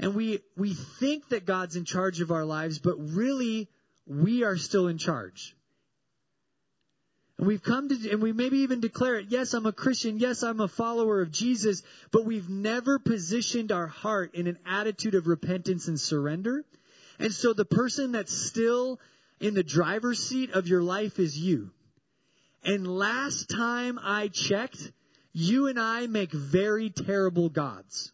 And 0.01 0.15
we, 0.15 0.41
we 0.57 0.75
think 0.75 1.29
that 1.29 1.47
God's 1.47 1.77
in 1.77 1.85
charge 1.85 2.21
of 2.21 2.31
our 2.31 2.45
lives, 2.45 2.79
but 2.79 2.97
really, 2.99 3.69
we 4.07 4.45
are 4.45 4.57
still 4.57 4.89
in 4.89 4.99
charge. 4.99 5.57
And 7.39 7.47
we've 7.47 7.63
come 7.63 7.89
to, 7.89 8.11
and 8.11 8.21
we 8.21 8.33
maybe 8.33 8.59
even 8.59 8.81
declare 8.81 9.17
it, 9.17 9.27
yes, 9.29 9.55
I'm 9.55 9.67
a 9.67 9.73
Christian, 9.73 10.19
yes, 10.19 10.43
I'm 10.43 10.61
a 10.61 10.69
follower 10.69 11.21
of 11.21 11.31
Jesus, 11.31 11.83
but 12.11 12.25
we've 12.25 12.49
never 12.49 12.99
positioned 12.99 13.71
our 13.71 13.87
heart 13.87 14.35
in 14.35 14.49
an 14.49 14.59
attitude 14.67 15.15
of 15.15 15.29
repentance 15.29 15.87
and 15.87 15.99
surrender. 15.99 16.65
And 17.21 17.33
so 17.33 17.53
the 17.53 17.65
person 17.65 18.13
that's 18.13 18.37
still 18.37 19.01
in 19.41 19.55
the 19.55 19.63
driver's 19.63 20.19
seat 20.19 20.51
of 20.51 20.67
your 20.67 20.83
life 20.83 21.21
is 21.21 21.39
you. 21.39 21.71
And 22.65 22.87
last 22.87 23.49
time 23.49 24.01
I 24.03 24.29
checked, 24.29 24.93
you 25.33 25.69
and 25.69 25.79
I 25.79 26.09
make 26.09 26.33
very 26.33 26.91
terrible 26.91 27.49
gods. 27.49 28.13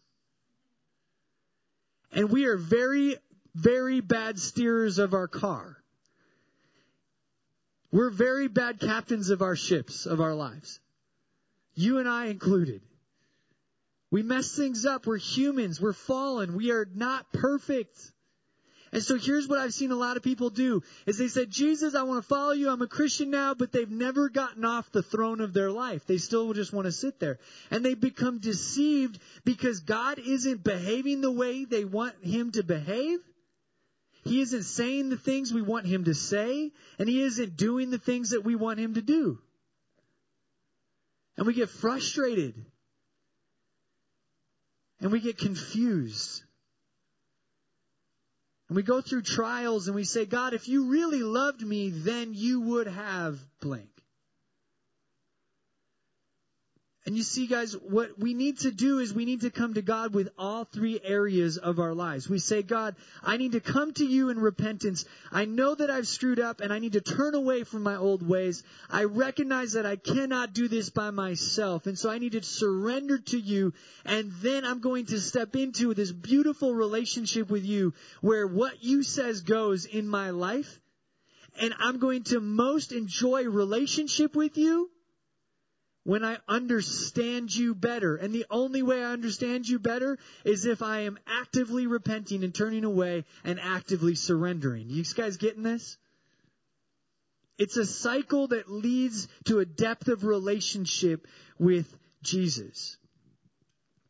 And 2.11 2.29
we 2.29 2.45
are 2.45 2.57
very, 2.57 3.17
very 3.55 4.01
bad 4.01 4.35
steerers 4.35 4.99
of 4.99 5.15
our 5.15 5.27
car. 5.27 5.77
We're 7.95 8.09
very 8.09 8.49
bad 8.49 8.81
captains 8.81 9.29
of 9.29 9.41
our 9.41 9.55
ships, 9.55 10.05
of 10.05 10.19
our 10.19 10.35
lives. 10.35 10.81
You 11.75 11.99
and 11.99 12.09
I 12.09 12.25
included. 12.25 12.81
We 14.11 14.21
mess 14.21 14.53
things 14.53 14.85
up. 14.85 15.07
We're 15.07 15.15
humans. 15.15 15.79
We're 15.79 15.93
fallen. 15.93 16.57
We 16.57 16.71
are 16.71 16.85
not 16.93 17.31
perfect. 17.31 17.97
And 18.91 19.01
so 19.01 19.17
here's 19.17 19.47
what 19.47 19.59
I've 19.59 19.73
seen 19.73 19.91
a 19.91 19.95
lot 19.95 20.17
of 20.17 20.23
people 20.23 20.49
do 20.49 20.83
is 21.05 21.17
they 21.17 21.29
said, 21.29 21.49
Jesus, 21.49 21.95
I 21.95 22.03
want 22.03 22.21
to 22.21 22.27
follow 22.27 22.51
you. 22.51 22.69
I'm 22.69 22.81
a 22.81 22.87
Christian 22.87 23.29
now, 23.29 23.53
but 23.53 23.71
they've 23.71 23.89
never 23.89 24.27
gotten 24.27 24.65
off 24.65 24.91
the 24.91 25.01
throne 25.01 25.39
of 25.39 25.53
their 25.53 25.71
life. 25.71 26.05
They 26.05 26.17
still 26.17 26.51
just 26.51 26.73
want 26.73 26.87
to 26.87 26.91
sit 26.91 27.21
there. 27.21 27.39
And 27.71 27.85
they 27.85 27.93
become 27.93 28.39
deceived 28.39 29.19
because 29.45 29.79
God 29.79 30.19
isn't 30.19 30.65
behaving 30.65 31.21
the 31.21 31.31
way 31.31 31.63
they 31.63 31.85
want 31.85 32.15
him 32.21 32.51
to 32.51 32.63
behave. 32.63 33.19
He 34.25 34.41
isn't 34.41 34.63
saying 34.63 35.09
the 35.09 35.17
things 35.17 35.53
we 35.53 35.61
want 35.61 35.85
him 35.85 36.05
to 36.05 36.15
say, 36.15 36.71
and 36.97 37.07
he 37.07 37.21
isn't 37.21 37.57
doing 37.57 37.91
the 37.91 37.99
things 37.99 38.31
that 38.31 38.43
we 38.43 38.55
want 38.55 38.79
him 38.79 38.95
to 38.95 39.01
do. 39.01 39.39
And 41.37 41.45
we 41.45 41.53
get 41.53 41.69
frustrated. 41.69 42.55
And 44.99 45.11
we 45.11 45.19
get 45.19 45.37
confused. 45.37 46.41
And 48.67 48.75
we 48.75 48.81
go 48.81 48.99
through 48.99 49.21
trials 49.21 49.87
and 49.87 49.95
we 49.95 50.05
say, 50.05 50.25
God, 50.25 50.53
if 50.53 50.67
you 50.67 50.87
really 50.87 51.21
loved 51.21 51.61
me, 51.61 51.89
then 51.89 52.33
you 52.33 52.61
would 52.61 52.87
have 52.87 53.37
blank. 53.61 53.94
And 57.05 57.15
you 57.15 57.21
see, 57.21 57.45
guys, 57.45 57.73
what 57.73 58.17
we 58.17 58.33
need 58.33 58.61
to 58.61 58.71
do 58.71 58.97
is 58.97 59.13
we 59.13 59.25
need 59.25 59.41
to 59.41 59.51
come 59.51 59.75
to 59.75 59.83
God 59.83 60.15
with 60.15 60.29
all 60.39 60.63
three 60.63 60.99
areas 61.03 61.59
of 61.59 61.77
our 61.77 61.93
lives. 61.93 62.27
We 62.27 62.39
say, 62.39 62.63
God, 62.63 62.95
I 63.21 63.37
need 63.37 63.51
to 63.51 63.59
come 63.59 63.93
to 63.93 64.05
you 64.05 64.29
in 64.29 64.39
repentance. 64.39 65.05
I 65.31 65.45
know 65.45 65.75
that 65.75 65.91
I've 65.91 66.07
screwed 66.07 66.39
up 66.39 66.61
and 66.61 66.73
I 66.73 66.79
need 66.79 66.93
to 66.93 67.01
turn 67.01 67.35
away 67.35 67.63
from 67.63 67.83
my 67.83 67.95
old 67.95 68.27
ways. 68.27 68.63
I 68.89 69.03
recognize 69.03 69.73
that 69.73 69.85
I 69.85 69.97
cannot 69.97 70.53
do 70.53 70.67
this 70.67 70.89
by 70.89 71.11
myself. 71.11 71.85
And 71.85 71.97
so 71.97 72.09
I 72.09 72.17
need 72.17 72.31
to 72.31 72.41
surrender 72.41 73.19
to 73.19 73.37
you. 73.37 73.73
And 74.03 74.31
then 74.41 74.65
I'm 74.65 74.79
going 74.79 75.05
to 75.07 75.19
step 75.19 75.55
into 75.55 75.93
this 75.93 76.11
beautiful 76.11 76.73
relationship 76.73 77.51
with 77.51 77.65
you 77.65 77.93
where 78.21 78.47
what 78.47 78.83
you 78.83 79.03
says 79.03 79.41
goes 79.41 79.85
in 79.85 80.07
my 80.07 80.31
life. 80.31 80.79
And 81.61 81.75
I'm 81.77 81.99
going 81.99 82.23
to 82.25 82.39
most 82.39 82.91
enjoy 82.91 83.43
relationship 83.43 84.35
with 84.35 84.57
you 84.57 84.89
when 86.05 86.23
I 86.23 86.37
understand 86.47 87.53
you 87.53 87.75
better. 87.75 88.15
And 88.15 88.33
the 88.33 88.45
only 88.49 88.83
way 88.83 89.03
I 89.03 89.11
understand 89.11 89.67
you 89.67 89.79
better 89.79 90.17
is 90.45 90.65
if 90.65 90.81
I 90.81 91.01
am 91.01 91.17
actively 91.27 91.87
repenting 91.87 92.43
and 92.43 92.55
turning 92.55 92.85
away 92.85 93.25
and 93.43 93.59
actively 93.59 94.15
surrendering. 94.15 94.89
You 94.89 95.03
guys 95.03 95.37
getting 95.37 95.63
this? 95.63 95.97
It's 97.57 97.77
a 97.77 97.85
cycle 97.85 98.47
that 98.47 98.69
leads 98.69 99.27
to 99.45 99.59
a 99.59 99.65
depth 99.65 100.07
of 100.07 100.23
relationship 100.23 101.25
with 101.57 101.91
Jesus. 102.21 102.97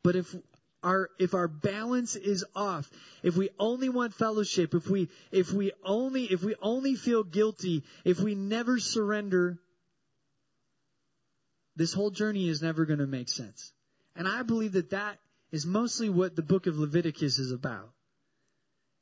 But 0.04 0.16
if 0.16 0.36
our 0.84 1.10
if 1.18 1.34
our 1.34 1.48
balance 1.48 2.16
is 2.16 2.44
off, 2.56 2.90
if 3.24 3.38
we 3.38 3.50
only 3.58 3.90
want 3.90 4.14
fellowship, 4.14 4.74
if 4.74 4.90
we 4.90 5.10
if 5.32 5.54
we 5.54 5.72
only 5.84 6.26
if 6.26 6.44
we 6.44 6.56
only 6.62 6.96
feel 6.96 7.24
guilty, 7.24 7.84
if 8.04 8.20
we 8.20 8.36
never 8.36 8.80
surrender, 8.80 9.60
this 11.76 11.94
whole 11.94 12.12
journey 12.12 12.48
is 12.48 12.62
never 12.62 12.86
going 12.86 13.00
to 13.00 13.08
make 13.08 13.30
sense. 13.30 13.72
And 14.16 14.28
I 14.28 14.44
believe 14.44 14.74
that 14.74 14.92
that 14.92 15.20
is 15.52 15.66
mostly 15.66 16.10
what 16.10 16.36
the 16.36 16.42
book 16.42 16.68
of 16.68 16.78
Leviticus 16.78 17.40
is 17.40 17.52
about. 17.52 17.90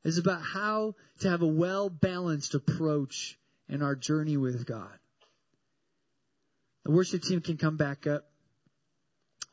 It's 0.04 0.18
about 0.18 0.42
how 0.42 0.96
to 1.20 1.30
have 1.30 1.42
a 1.42 1.48
well 1.48 1.90
balanced 1.90 2.56
approach 2.56 3.38
in 3.70 3.82
our 3.82 3.96
journey 3.96 4.38
with 4.38 4.66
God. 4.66 5.00
The 6.84 6.92
worship 6.92 7.24
team 7.24 7.42
can 7.42 7.58
come 7.58 7.78
back 7.78 8.06
up. 8.08 8.26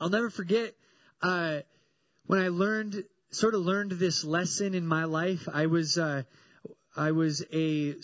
I'll 0.00 0.10
never 0.10 0.30
forget 0.30 0.74
uh, 1.22 1.60
when 2.26 2.40
I 2.40 2.48
learned, 2.48 3.04
sort 3.30 3.54
of 3.54 3.60
learned 3.60 3.92
this 3.92 4.24
lesson 4.24 4.74
in 4.74 4.86
my 4.86 5.04
life. 5.04 5.48
I 5.52 5.66
was, 5.66 5.98
uh, 5.98 6.22
I 6.96 7.12
was 7.12 7.44
a, 7.52 7.94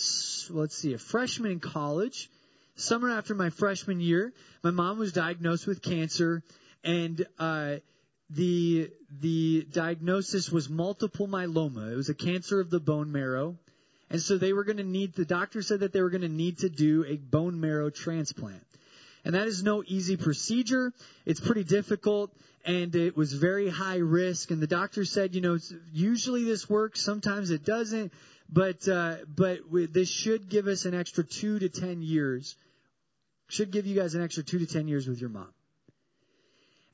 let's 0.51 0.77
see, 0.77 0.95
a 0.95 0.99
freshman 0.99 1.53
in 1.53 1.61
college, 1.61 2.31
summer 2.77 3.11
after 3.11 3.35
my 3.35 3.51
freshman 3.51 4.01
year, 4.01 4.33
my 4.63 4.71
mom 4.71 4.99
was 4.99 5.13
diagnosed 5.13 5.67
with 5.67 5.83
cancer, 5.83 6.43
and 6.85 7.27
uh, 7.39 7.77
the 8.31 8.91
the 9.21 9.67
diagnosis 9.73 10.51
was 10.51 10.69
multiple 10.69 11.27
myeloma. 11.27 11.93
It 11.93 11.97
was 11.97 12.09
a 12.09 12.15
cancer 12.15 12.61
of 12.61 12.71
the 12.71 12.81
bone 12.81 13.13
marrow, 13.13 13.57
and 14.11 14.21
so 14.21 14.39
they 14.39 14.53
were 14.53 14.65
going 14.65 14.79
to 14.79 14.85
need. 14.85 15.15
The 15.15 15.25
doctor 15.25 15.63
said 15.63 15.81
that 15.81 15.93
they 15.93 16.03
were 16.03 16.11
going 16.11 16.23
to 16.23 16.29
need 16.29 16.59
to 16.59 16.69
do 16.69 17.05
a 17.07 17.17
bone 17.17 17.61
marrow 17.61 17.91
transplant. 17.91 18.63
And 19.25 19.35
that 19.35 19.49
is 19.49 19.65
no 19.65 19.83
easy 19.85 20.17
procedure. 20.17 20.93
It's 21.25 21.41
pretty 21.41 21.65
difficult 21.65 22.31
and 22.65 22.95
it 22.95 23.17
was 23.17 23.33
very 23.33 23.69
high 23.69 23.99
risk. 23.99 24.51
And 24.51 24.61
the 24.61 24.67
doctor 24.67 25.05
said, 25.05 25.35
you 25.35 25.41
know, 25.41 25.59
usually 25.93 26.45
this 26.45 26.69
works, 26.69 27.05
sometimes 27.05 27.51
it 27.51 27.65
doesn't, 27.65 28.13
but, 28.49 28.87
uh, 28.89 29.17
but 29.27 29.61
this 29.71 30.09
should 30.09 30.49
give 30.49 30.67
us 30.67 30.85
an 30.85 30.95
extra 30.95 31.25
two 31.25 31.59
to 31.61 31.69
ten 31.69 32.03
years 32.03 32.57
should 33.49 33.71
give 33.71 33.87
you 33.87 33.95
guys 33.95 34.15
an 34.15 34.23
extra 34.23 34.43
two 34.43 34.59
to 34.59 34.67
ten 34.67 34.89
years 34.89 35.07
with 35.07 35.21
your 35.21 35.31
mom. 35.31 35.53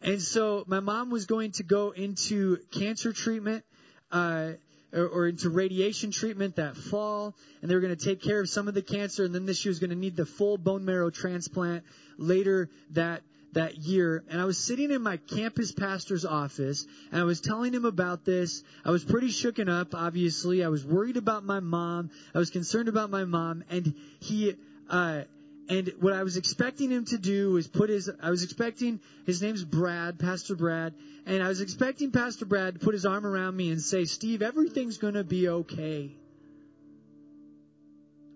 And 0.03 0.21
so 0.21 0.65
my 0.67 0.81
mom 0.81 1.11
was 1.11 1.27
going 1.27 1.53
to 1.53 1.63
go 1.63 1.91
into 1.91 2.59
cancer 2.73 3.13
treatment, 3.13 3.65
uh, 4.11 4.53
or, 4.93 5.29
into 5.29 5.49
radiation 5.49 6.11
treatment 6.11 6.57
that 6.57 6.77
fall, 6.77 7.35
and 7.61 7.71
they 7.71 7.75
were 7.75 7.81
going 7.81 7.97
to 7.97 8.05
take 8.05 8.21
care 8.21 8.41
of 8.41 8.49
some 8.49 8.69
of 8.69 8.75
the 8.75 8.83
cancer, 8.83 9.25
and 9.25 9.35
then 9.35 9.47
this 9.47 9.59
she 9.59 9.69
was 9.69 9.79
going 9.79 9.91
to 9.91 9.97
need 9.97 10.17
the 10.17 10.27
full 10.27 10.59
bone 10.59 10.85
marrow 10.85 11.09
transplant 11.09 11.85
later 12.19 12.69
that 12.91 13.23
that 13.55 13.77
year. 13.77 14.25
And 14.31 14.41
I 14.41 14.45
was 14.45 14.57
sitting 14.57 14.91
in 14.91 15.03
my 15.03 15.19
campus 15.19 15.73
pastor's 15.73 16.25
office, 16.25 16.87
and 17.11 17.21
I 17.21 17.25
was 17.25 17.41
telling 17.41 17.73
him 17.73 17.85
about 17.85 18.25
this. 18.25 18.63
I 18.85 18.91
was 18.91 19.05
pretty 19.05 19.29
shooken 19.29 19.69
up, 19.69 19.95
obviously. 19.95 20.65
I 20.65 20.69
was 20.69 20.85
worried 20.85 21.17
about 21.17 21.45
my 21.45 21.61
mom. 21.61 22.11
I 22.35 22.39
was 22.39 22.51
concerned 22.51 22.89
about 22.89 23.11
my 23.11 23.25
mom, 23.25 23.65
and 23.71 23.95
he. 24.21 24.57
Uh, 24.91 25.23
and 25.69 25.93
what 26.01 26.13
I 26.13 26.23
was 26.23 26.37
expecting 26.37 26.91
him 26.91 27.05
to 27.07 27.19
do 27.19 27.53
was 27.53 27.69
put 27.69 27.89
his, 27.89 28.11
I 28.21 28.31
was 28.31 28.43
expecting, 28.43 29.01
his 29.27 29.41
name's 29.41 29.65
Brad, 29.65 30.19
Pastor 30.19 30.57
Brad, 30.57 30.95
and 31.25 31.43
I 31.43 31.49
was 31.49 31.61
expecting 31.61 32.11
Pastor 32.11 32.45
Brad 32.47 32.75
to 32.75 32.81
put 32.81 32.95
his 32.95 33.07
arm 33.07 33.25
around 33.25 33.57
me 33.57 33.71
and 33.71 33.81
say, 33.81 34.05
Steve, 34.05 34.43
everything's 34.43 34.99
gonna 34.99 35.25
be 35.25 35.49
okay. 35.49 36.17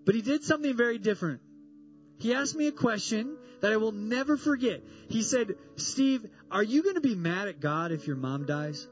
But 0.05 0.15
he 0.15 0.21
did 0.21 0.43
something 0.43 0.75
very 0.75 0.97
different. 0.97 1.41
He 2.19 2.33
asked 2.33 2.55
me 2.55 2.67
a 2.67 2.71
question 2.71 3.37
that 3.61 3.73
I 3.73 3.77
will 3.77 3.91
never 3.91 4.37
forget. 4.37 4.81
He 5.09 5.21
said, 5.21 5.55
Steve, 5.75 6.25
are 6.49 6.63
you 6.63 6.81
gonna 6.83 7.01
be 7.01 7.15
mad 7.15 7.49
at 7.49 7.59
God 7.59 7.91
if 7.91 8.07
your 8.07 8.15
mom 8.15 8.45
dies? 8.45 8.87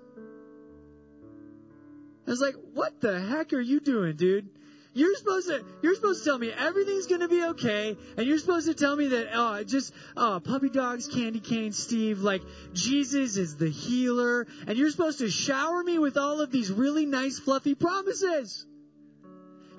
I 2.27 2.31
was 2.31 2.41
like, 2.41 2.55
what 2.73 2.99
the 3.01 3.19
heck 3.19 3.53
are 3.53 3.61
you 3.61 3.79
doing, 3.79 4.15
dude? 4.15 4.49
You're 4.95 5.13
supposed 5.15 5.49
to 5.49 5.61
you're 5.81 5.93
supposed 5.93 6.23
to 6.23 6.29
tell 6.29 6.39
me 6.39 6.53
everything's 6.57 7.07
gonna 7.07 7.27
be 7.27 7.43
okay, 7.47 7.97
and 8.15 8.25
you're 8.25 8.37
supposed 8.37 8.67
to 8.67 8.73
tell 8.73 8.95
me 8.95 9.07
that 9.09 9.27
oh 9.33 9.61
just 9.65 9.93
oh 10.15 10.39
puppy 10.41 10.69
dogs, 10.69 11.09
candy 11.09 11.41
cane, 11.41 11.73
Steve, 11.73 12.21
like 12.21 12.41
Jesus 12.71 13.35
is 13.35 13.57
the 13.57 13.69
healer, 13.69 14.47
and 14.65 14.77
you're 14.77 14.89
supposed 14.89 15.19
to 15.19 15.29
shower 15.29 15.83
me 15.83 15.99
with 15.99 16.15
all 16.15 16.39
of 16.39 16.49
these 16.49 16.71
really 16.71 17.05
nice 17.05 17.37
fluffy 17.37 17.75
promises. 17.75 18.65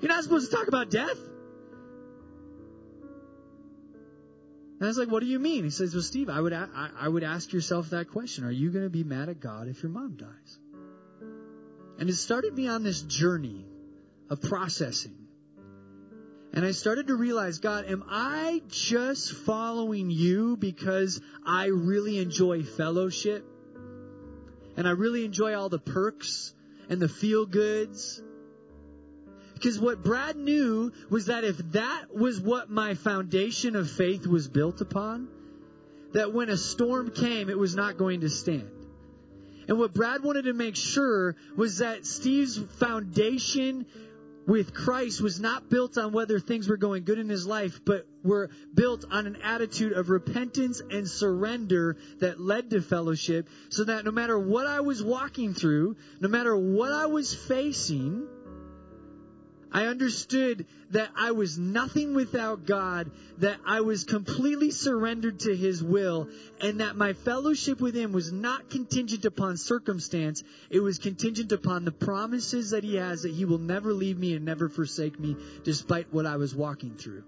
You're 0.01 0.09
not 0.09 0.23
supposed 0.23 0.51
to 0.51 0.55
talk 0.55 0.67
about 0.67 0.91
death. 0.91 1.17
And 4.77 4.83
I 4.83 4.85
was 4.85 4.99
like, 4.99 5.09
what 5.09 5.21
do 5.21 5.25
you 5.25 5.39
mean? 5.39 5.63
He 5.63 5.71
says, 5.71 5.95
well, 5.95 6.03
Steve, 6.03 6.29
I 6.29 6.39
would, 6.39 6.53
I, 6.53 6.67
I 6.99 7.07
would 7.07 7.23
ask 7.23 7.51
yourself 7.51 7.89
that 7.89 8.11
question. 8.11 8.43
Are 8.43 8.51
you 8.51 8.69
going 8.69 8.83
to 8.83 8.91
be 8.91 9.03
mad 9.03 9.27
at 9.29 9.39
God 9.39 9.67
if 9.67 9.81
your 9.81 9.91
mom 9.91 10.17
dies? 10.17 10.59
And 11.97 12.07
it 12.07 12.13
started 12.13 12.53
me 12.53 12.67
on 12.67 12.83
this 12.83 13.01
journey 13.01 13.65
of 14.29 14.41
processing. 14.41 15.27
And 16.53 16.65
I 16.65 16.71
started 16.71 17.07
to 17.07 17.15
realize, 17.15 17.59
God, 17.59 17.85
am 17.85 18.03
I 18.09 18.61
just 18.67 19.33
following 19.33 20.09
you 20.09 20.57
because 20.57 21.21
I 21.45 21.65
really 21.65 22.17
enjoy 22.17 22.63
fellowship? 22.63 23.45
And 24.75 24.87
I 24.87 24.91
really 24.91 25.25
enjoy 25.25 25.55
all 25.55 25.69
the 25.69 25.79
perks 25.79 26.53
and 26.89 26.99
the 26.99 27.09
feel 27.09 27.45
goods? 27.45 28.21
Because 29.53 29.79
what 29.79 30.03
Brad 30.03 30.35
knew 30.35 30.91
was 31.09 31.25
that 31.25 31.43
if 31.43 31.57
that 31.71 32.15
was 32.15 32.39
what 32.39 32.69
my 32.69 32.93
foundation 32.93 33.75
of 33.75 33.89
faith 33.89 34.27
was 34.27 34.47
built 34.47 34.81
upon, 34.81 35.27
that 36.13 36.33
when 36.33 36.49
a 36.49 36.57
storm 36.57 37.11
came, 37.11 37.49
it 37.49 37.57
was 37.57 37.75
not 37.75 37.97
going 37.97 38.21
to 38.21 38.29
stand. 38.29 38.69
And 39.67 39.77
what 39.77 39.93
Brad 39.93 40.23
wanted 40.23 40.45
to 40.45 40.53
make 40.53 40.75
sure 40.75 41.35
was 41.55 41.79
that 41.79 42.05
Steve's 42.05 42.57
foundation 42.79 43.85
with 44.47 44.73
Christ 44.73 45.21
was 45.21 45.39
not 45.41 45.69
built 45.69 45.97
on 45.97 46.13
whether 46.13 46.39
things 46.39 46.69
were 46.69 46.77
going 46.77 47.03
good 47.03 47.19
in 47.19 47.27
his 47.27 47.45
life, 47.45 47.81
but 47.85 48.07
were 48.23 48.49
built 48.73 49.03
on 49.11 49.27
an 49.27 49.35
attitude 49.43 49.91
of 49.91 50.09
repentance 50.09 50.81
and 50.89 51.07
surrender 51.07 51.97
that 52.19 52.39
led 52.39 52.69
to 52.69 52.81
fellowship, 52.81 53.49
so 53.69 53.83
that 53.83 54.05
no 54.05 54.11
matter 54.11 54.39
what 54.39 54.65
I 54.65 54.79
was 54.79 55.03
walking 55.03 55.53
through, 55.53 55.97
no 56.21 56.29
matter 56.29 56.55
what 56.55 56.93
I 56.93 57.07
was 57.07 57.35
facing, 57.35 58.27
I 59.77 59.85
understood 59.85 60.65
that 60.89 61.11
I 61.15 61.33
was 61.33 61.59
nothing 61.59 62.15
without 62.15 62.65
God, 62.65 63.11
that 63.37 63.59
I 63.63 63.81
was 63.81 64.05
completely 64.05 64.71
surrendered 64.71 65.41
to 65.41 65.55
His 65.55 65.83
will, 65.83 66.29
and 66.59 66.79
that 66.79 66.95
my 66.95 67.13
fellowship 67.13 67.79
with 67.79 67.93
Him 67.93 68.11
was 68.11 68.31
not 68.31 68.71
contingent 68.71 69.23
upon 69.25 69.55
circumstance. 69.55 70.41
It 70.71 70.79
was 70.79 70.97
contingent 70.97 71.51
upon 71.51 71.85
the 71.85 71.91
promises 71.91 72.71
that 72.71 72.83
He 72.83 72.95
has 72.95 73.21
that 73.21 73.33
He 73.33 73.45
will 73.45 73.59
never 73.59 73.93
leave 73.93 74.17
me 74.17 74.33
and 74.33 74.45
never 74.45 74.67
forsake 74.67 75.19
me, 75.19 75.37
despite 75.63 76.11
what 76.11 76.25
I 76.25 76.37
was 76.37 76.55
walking 76.55 76.95
through. 76.95 77.21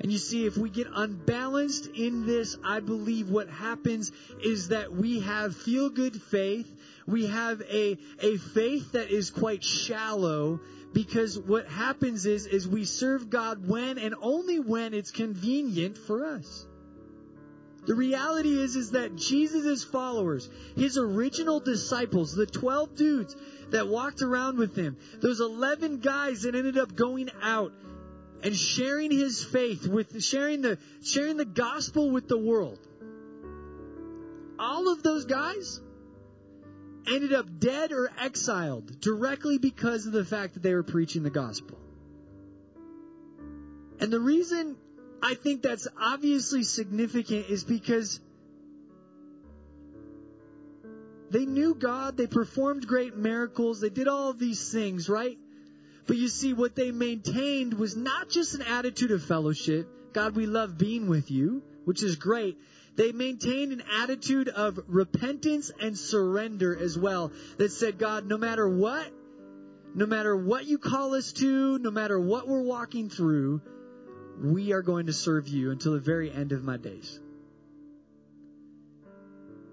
And 0.00 0.10
you 0.10 0.16
see, 0.16 0.46
if 0.46 0.56
we 0.56 0.70
get 0.70 0.86
unbalanced 0.94 1.88
in 1.94 2.24
this, 2.24 2.56
I 2.64 2.80
believe 2.80 3.28
what 3.28 3.50
happens 3.50 4.12
is 4.42 4.68
that 4.68 4.92
we 4.92 5.20
have 5.20 5.54
feel 5.54 5.90
good 5.90 6.20
faith. 6.20 6.70
We 7.06 7.26
have 7.26 7.60
a, 7.62 7.98
a 8.20 8.38
faith 8.38 8.92
that 8.92 9.10
is 9.10 9.30
quite 9.30 9.62
shallow 9.62 10.60
because 10.94 11.38
what 11.38 11.66
happens 11.68 12.24
is, 12.24 12.46
is 12.46 12.66
we 12.66 12.86
serve 12.86 13.28
God 13.28 13.68
when 13.68 13.98
and 13.98 14.14
only 14.22 14.58
when 14.58 14.94
it's 14.94 15.10
convenient 15.10 15.98
for 15.98 16.24
us. 16.24 16.66
The 17.86 17.94
reality 17.94 18.58
is, 18.58 18.76
is 18.76 18.92
that 18.92 19.16
Jesus' 19.16 19.84
followers, 19.84 20.48
his 20.76 20.96
original 20.96 21.60
disciples, 21.60 22.34
the 22.34 22.46
12 22.46 22.94
dudes 22.94 23.36
that 23.70 23.88
walked 23.88 24.22
around 24.22 24.58
with 24.58 24.76
him, 24.76 24.96
those 25.20 25.40
11 25.40 25.98
guys 25.98 26.42
that 26.42 26.54
ended 26.54 26.78
up 26.78 26.94
going 26.94 27.30
out 27.42 27.72
and 28.42 28.56
sharing 28.56 29.10
his 29.10 29.44
faith 29.44 29.86
with 29.86 30.22
sharing 30.22 30.62
the 30.62 30.78
sharing 31.02 31.36
the 31.36 31.44
gospel 31.44 32.10
with 32.10 32.28
the 32.28 32.38
world. 32.38 32.78
all 34.58 34.92
of 34.92 35.02
those 35.02 35.24
guys 35.24 35.80
ended 37.06 37.32
up 37.32 37.46
dead 37.58 37.92
or 37.92 38.10
exiled 38.18 39.00
directly 39.00 39.58
because 39.58 40.06
of 40.06 40.12
the 40.12 40.24
fact 40.24 40.54
that 40.54 40.62
they 40.62 40.74
were 40.74 40.82
preaching 40.82 41.22
the 41.22 41.30
gospel. 41.30 41.78
And 44.00 44.12
the 44.12 44.20
reason 44.20 44.76
I 45.22 45.34
think 45.34 45.62
that's 45.62 45.88
obviously 45.98 46.62
significant 46.62 47.48
is 47.48 47.64
because 47.64 48.20
they 51.30 51.46
knew 51.46 51.74
God, 51.74 52.16
they 52.16 52.26
performed 52.26 52.86
great 52.86 53.16
miracles, 53.16 53.80
they 53.80 53.90
did 53.90 54.08
all 54.08 54.30
of 54.30 54.38
these 54.38 54.72
things, 54.72 55.08
right? 55.08 55.38
But 56.06 56.16
you 56.16 56.28
see, 56.28 56.52
what 56.52 56.74
they 56.74 56.90
maintained 56.90 57.74
was 57.74 57.96
not 57.96 58.28
just 58.28 58.54
an 58.54 58.62
attitude 58.62 59.10
of 59.10 59.22
fellowship. 59.22 59.88
God, 60.12 60.34
we 60.34 60.46
love 60.46 60.76
being 60.76 61.08
with 61.08 61.30
you, 61.30 61.62
which 61.84 62.02
is 62.02 62.16
great. 62.16 62.58
They 62.96 63.12
maintained 63.12 63.72
an 63.72 63.82
attitude 64.02 64.48
of 64.48 64.78
repentance 64.88 65.70
and 65.80 65.96
surrender 65.96 66.76
as 66.76 66.98
well 66.98 67.32
that 67.58 67.70
said, 67.72 67.98
God, 67.98 68.26
no 68.26 68.36
matter 68.36 68.68
what, 68.68 69.10
no 69.94 70.06
matter 70.06 70.36
what 70.36 70.66
you 70.66 70.78
call 70.78 71.14
us 71.14 71.32
to, 71.34 71.78
no 71.78 71.90
matter 71.90 72.18
what 72.18 72.48
we're 72.48 72.62
walking 72.62 73.08
through, 73.08 73.62
we 74.42 74.72
are 74.72 74.82
going 74.82 75.06
to 75.06 75.12
serve 75.12 75.48
you 75.48 75.70
until 75.70 75.92
the 75.92 76.00
very 76.00 76.30
end 76.30 76.52
of 76.52 76.64
my 76.64 76.76
days. 76.76 77.20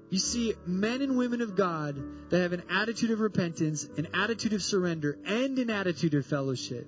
You 0.10 0.20
see, 0.20 0.54
men 0.66 1.02
and 1.02 1.18
women 1.18 1.42
of 1.42 1.56
God 1.56 2.02
that 2.30 2.42
have 2.42 2.54
an 2.54 2.64
attitude 2.70 3.12
of 3.12 3.20
repentance, 3.20 3.86
an 3.98 4.08
attitude 4.14 4.54
of 4.54 4.64
surrender, 4.64 5.18
and 5.26 5.60
an 5.60 5.70
attitude 5.70 6.14
of 6.14 6.26
fellowship, 6.26 6.88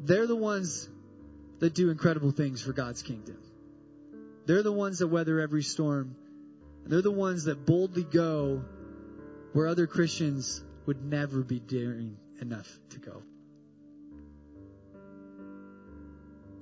they're 0.00 0.26
the 0.26 0.36
ones 0.36 0.88
that 1.60 1.74
do 1.74 1.90
incredible 1.90 2.32
things 2.32 2.62
for 2.62 2.72
God's 2.72 3.02
kingdom. 3.02 3.36
They're 4.46 4.62
the 4.62 4.72
ones 4.72 4.98
that 4.98 5.08
weather 5.08 5.38
every 5.40 5.62
storm. 5.62 6.16
They're 6.84 7.02
the 7.02 7.10
ones 7.10 7.44
that 7.44 7.64
boldly 7.64 8.04
go 8.04 8.64
where 9.52 9.68
other 9.68 9.86
Christians 9.86 10.64
would 10.86 11.04
never 11.04 11.42
be 11.42 11.60
daring 11.60 12.16
enough 12.40 12.68
to 12.90 12.98
go. 12.98 13.22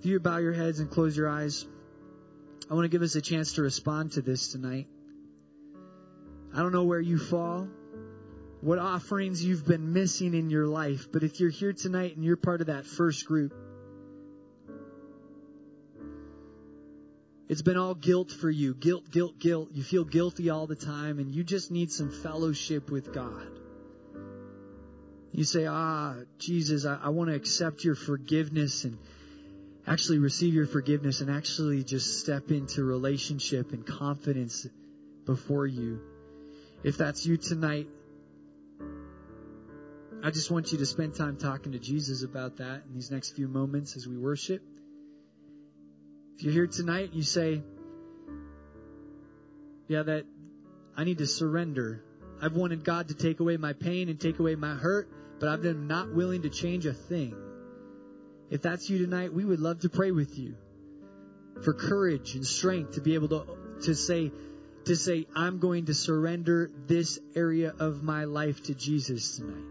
If 0.00 0.07
you 0.07 0.20
bow 0.20 0.38
your 0.38 0.52
heads 0.52 0.81
and 0.81 0.90
close 0.90 1.16
your 1.16 1.28
eyes, 1.28 1.66
I 2.70 2.74
want 2.74 2.85
to 2.85 2.88
give 2.88 3.02
us 3.02 3.14
a 3.14 3.22
chance 3.22 3.54
to 3.54 3.62
respond 3.62 4.12
to 4.12 4.22
this 4.22 4.48
tonight. 4.48 4.88
I 6.54 6.59
don't 6.59 6.72
know 6.72 6.85
where 6.85 7.00
you 7.00 7.18
fall, 7.18 7.68
what 8.61 8.78
offerings 8.78 9.42
you've 9.42 9.66
been 9.66 9.92
missing 9.92 10.35
in 10.35 10.50
your 10.50 10.66
life, 10.66 11.09
but 11.11 11.22
if 11.22 11.40
you're 11.40 11.50
here 11.50 11.72
tonight 11.72 12.16
and 12.16 12.24
you're 12.24 12.37
part 12.37 12.61
of 12.61 12.66
that 12.66 12.85
first 12.85 13.24
group, 13.24 13.54
it's 17.48 17.62
been 17.62 17.78
all 17.78 17.94
guilt 17.94 18.31
for 18.31 18.50
you. 18.50 18.74
Guilt, 18.74 19.11
guilt, 19.11 19.38
guilt. 19.38 19.70
You 19.72 19.83
feel 19.83 20.04
guilty 20.04 20.50
all 20.50 20.66
the 20.66 20.76
time 20.76 21.18
and 21.18 21.35
you 21.35 21.44
just 21.44 21.70
need 21.70 21.90
some 21.90 22.11
fellowship 22.11 22.90
with 22.90 23.14
God. 23.14 23.46
You 25.33 25.44
say, 25.44 25.66
ah, 25.66 26.16
Jesus, 26.38 26.85
I, 26.85 26.98
I 27.04 27.09
want 27.11 27.31
to 27.31 27.37
accept 27.37 27.85
your 27.85 27.94
forgiveness 27.94 28.85
and 28.85 28.98
actually 29.88 30.18
receive 30.18 30.53
your 30.53 30.66
forgiveness 30.66 31.20
and 31.20 31.31
actually 31.31 31.83
just 31.83 32.20
step 32.20 32.51
into 32.51 32.85
relationship 32.85 33.72
and 33.72 33.87
confidence 33.87 34.66
before 35.24 35.66
you. 35.66 36.01
If 36.85 36.98
that's 36.98 37.24
you 37.24 37.38
tonight, 37.38 37.88
I 40.22 40.31
just 40.31 40.51
want 40.51 40.72
you 40.72 40.79
to 40.79 40.87
spend 40.87 41.14
time 41.14 41.37
talking 41.38 41.72
to 41.72 41.79
Jesus 41.79 42.22
about 42.22 42.59
that 42.59 42.83
in 42.87 42.94
these 42.94 43.11
next 43.11 43.31
few 43.31 43.48
moments 43.48 43.96
as 43.96 44.07
we 44.07 44.16
worship. 44.16 44.62
If 46.37 46.42
you're 46.42 46.53
here 46.53 46.66
tonight, 46.66 47.11
you 47.12 47.22
say, 47.22 47.62
Yeah, 49.88 50.03
that 50.03 50.27
I 50.96 51.05
need 51.05 51.18
to 51.18 51.27
surrender. 51.27 52.05
I've 52.42 52.55
wanted 52.55 52.85
God 52.85 53.09
to 53.09 53.14
take 53.14 53.40
away 53.40 53.57
my 53.57 53.72
pain 53.72 54.09
and 54.09 54.20
take 54.20 54.38
away 54.38 54.55
my 54.55 54.74
hurt, 54.74 55.09
but 55.40 55.48
I've 55.48 55.62
been 55.62 55.88
not 55.88 56.14
willing 56.14 56.42
to 56.42 56.51
change 56.51 56.85
a 56.85 56.92
thing. 56.92 57.35
If 58.50 58.62
that's 58.62 58.88
you 58.88 58.98
tonight, 58.98 59.32
we 59.32 59.44
would 59.44 59.61
love 59.61 59.80
to 59.80 59.88
pray 59.88 60.11
with 60.11 60.38
you 60.38 60.54
for 61.62 61.74
courage 61.74 62.34
and 62.34 62.46
strength 62.46 62.92
to 62.92 63.00
be 63.00 63.14
able 63.14 63.28
to, 63.28 63.46
to 63.84 63.94
say, 63.94 64.32
to 64.84 64.96
say, 64.96 65.26
I'm 65.34 65.58
going 65.58 65.87
to 65.87 65.94
surrender 65.94 66.70
this 66.87 67.18
area 67.34 67.74
of 67.78 68.02
my 68.02 68.24
life 68.24 68.62
to 68.64 68.74
Jesus 68.74 69.37
tonight. 69.37 69.64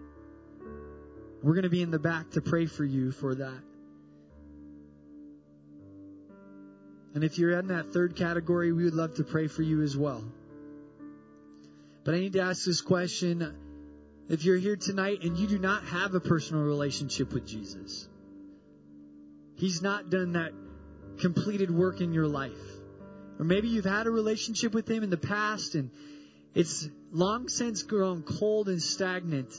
We're 1.42 1.54
going 1.54 1.64
to 1.64 1.70
be 1.70 1.82
in 1.82 1.92
the 1.92 2.00
back 2.00 2.32
to 2.32 2.42
pray 2.42 2.66
for 2.66 2.84
you 2.84 3.12
for 3.12 3.36
that. 3.36 3.64
And 7.16 7.24
if 7.24 7.40
you're 7.40 7.58
in 7.58 7.68
that 7.70 7.94
third 7.94 8.16
category, 8.16 8.72
we 8.72 8.84
would 8.84 8.94
love 8.94 9.16
to 9.16 9.24
pray 9.24 9.48
for 9.48 9.64
you 9.64 9.82
as 9.82 9.98
well. 9.98 10.24
But 12.04 12.14
I 12.14 12.20
need 12.20 12.34
to 12.34 12.42
ask 12.42 12.64
this 12.64 12.82
question. 12.82 13.56
If 14.30 14.46
you're 14.46 14.58
here 14.58 14.76
tonight 14.76 15.24
and 15.24 15.38
you 15.38 15.48
do 15.48 15.58
not 15.58 15.84
have 15.86 16.14
a 16.14 16.20
personal 16.20 16.64
relationship 16.64 17.34
with 17.34 17.48
Jesus, 17.48 18.08
He's 19.58 19.82
not 19.82 20.10
done 20.10 20.34
that 20.34 20.54
completed 21.20 21.72
work 21.72 22.00
in 22.00 22.14
your 22.14 22.28
life. 22.28 22.52
Or 23.40 23.46
maybe 23.46 23.68
you've 23.68 23.86
had 23.86 24.08
a 24.08 24.12
relationship 24.12 24.74
with 24.74 24.90
Him 24.90 25.04
in 25.04 25.10
the 25.10 25.18
past 25.18 25.76
and 25.76 25.90
it's 26.54 26.88
long 27.12 27.50
since 27.50 27.84
grown 27.84 28.24
cold 28.24 28.70
and 28.70 28.82
stagnant. 28.82 29.54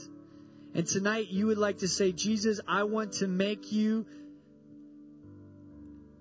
And 0.73 0.85
tonight 0.87 1.27
you 1.29 1.47
would 1.47 1.57
like 1.57 1.79
to 1.79 1.87
say, 1.87 2.11
Jesus, 2.11 2.59
I 2.67 2.83
want 2.83 3.13
to 3.13 3.27
make 3.27 3.71
you, 3.71 4.05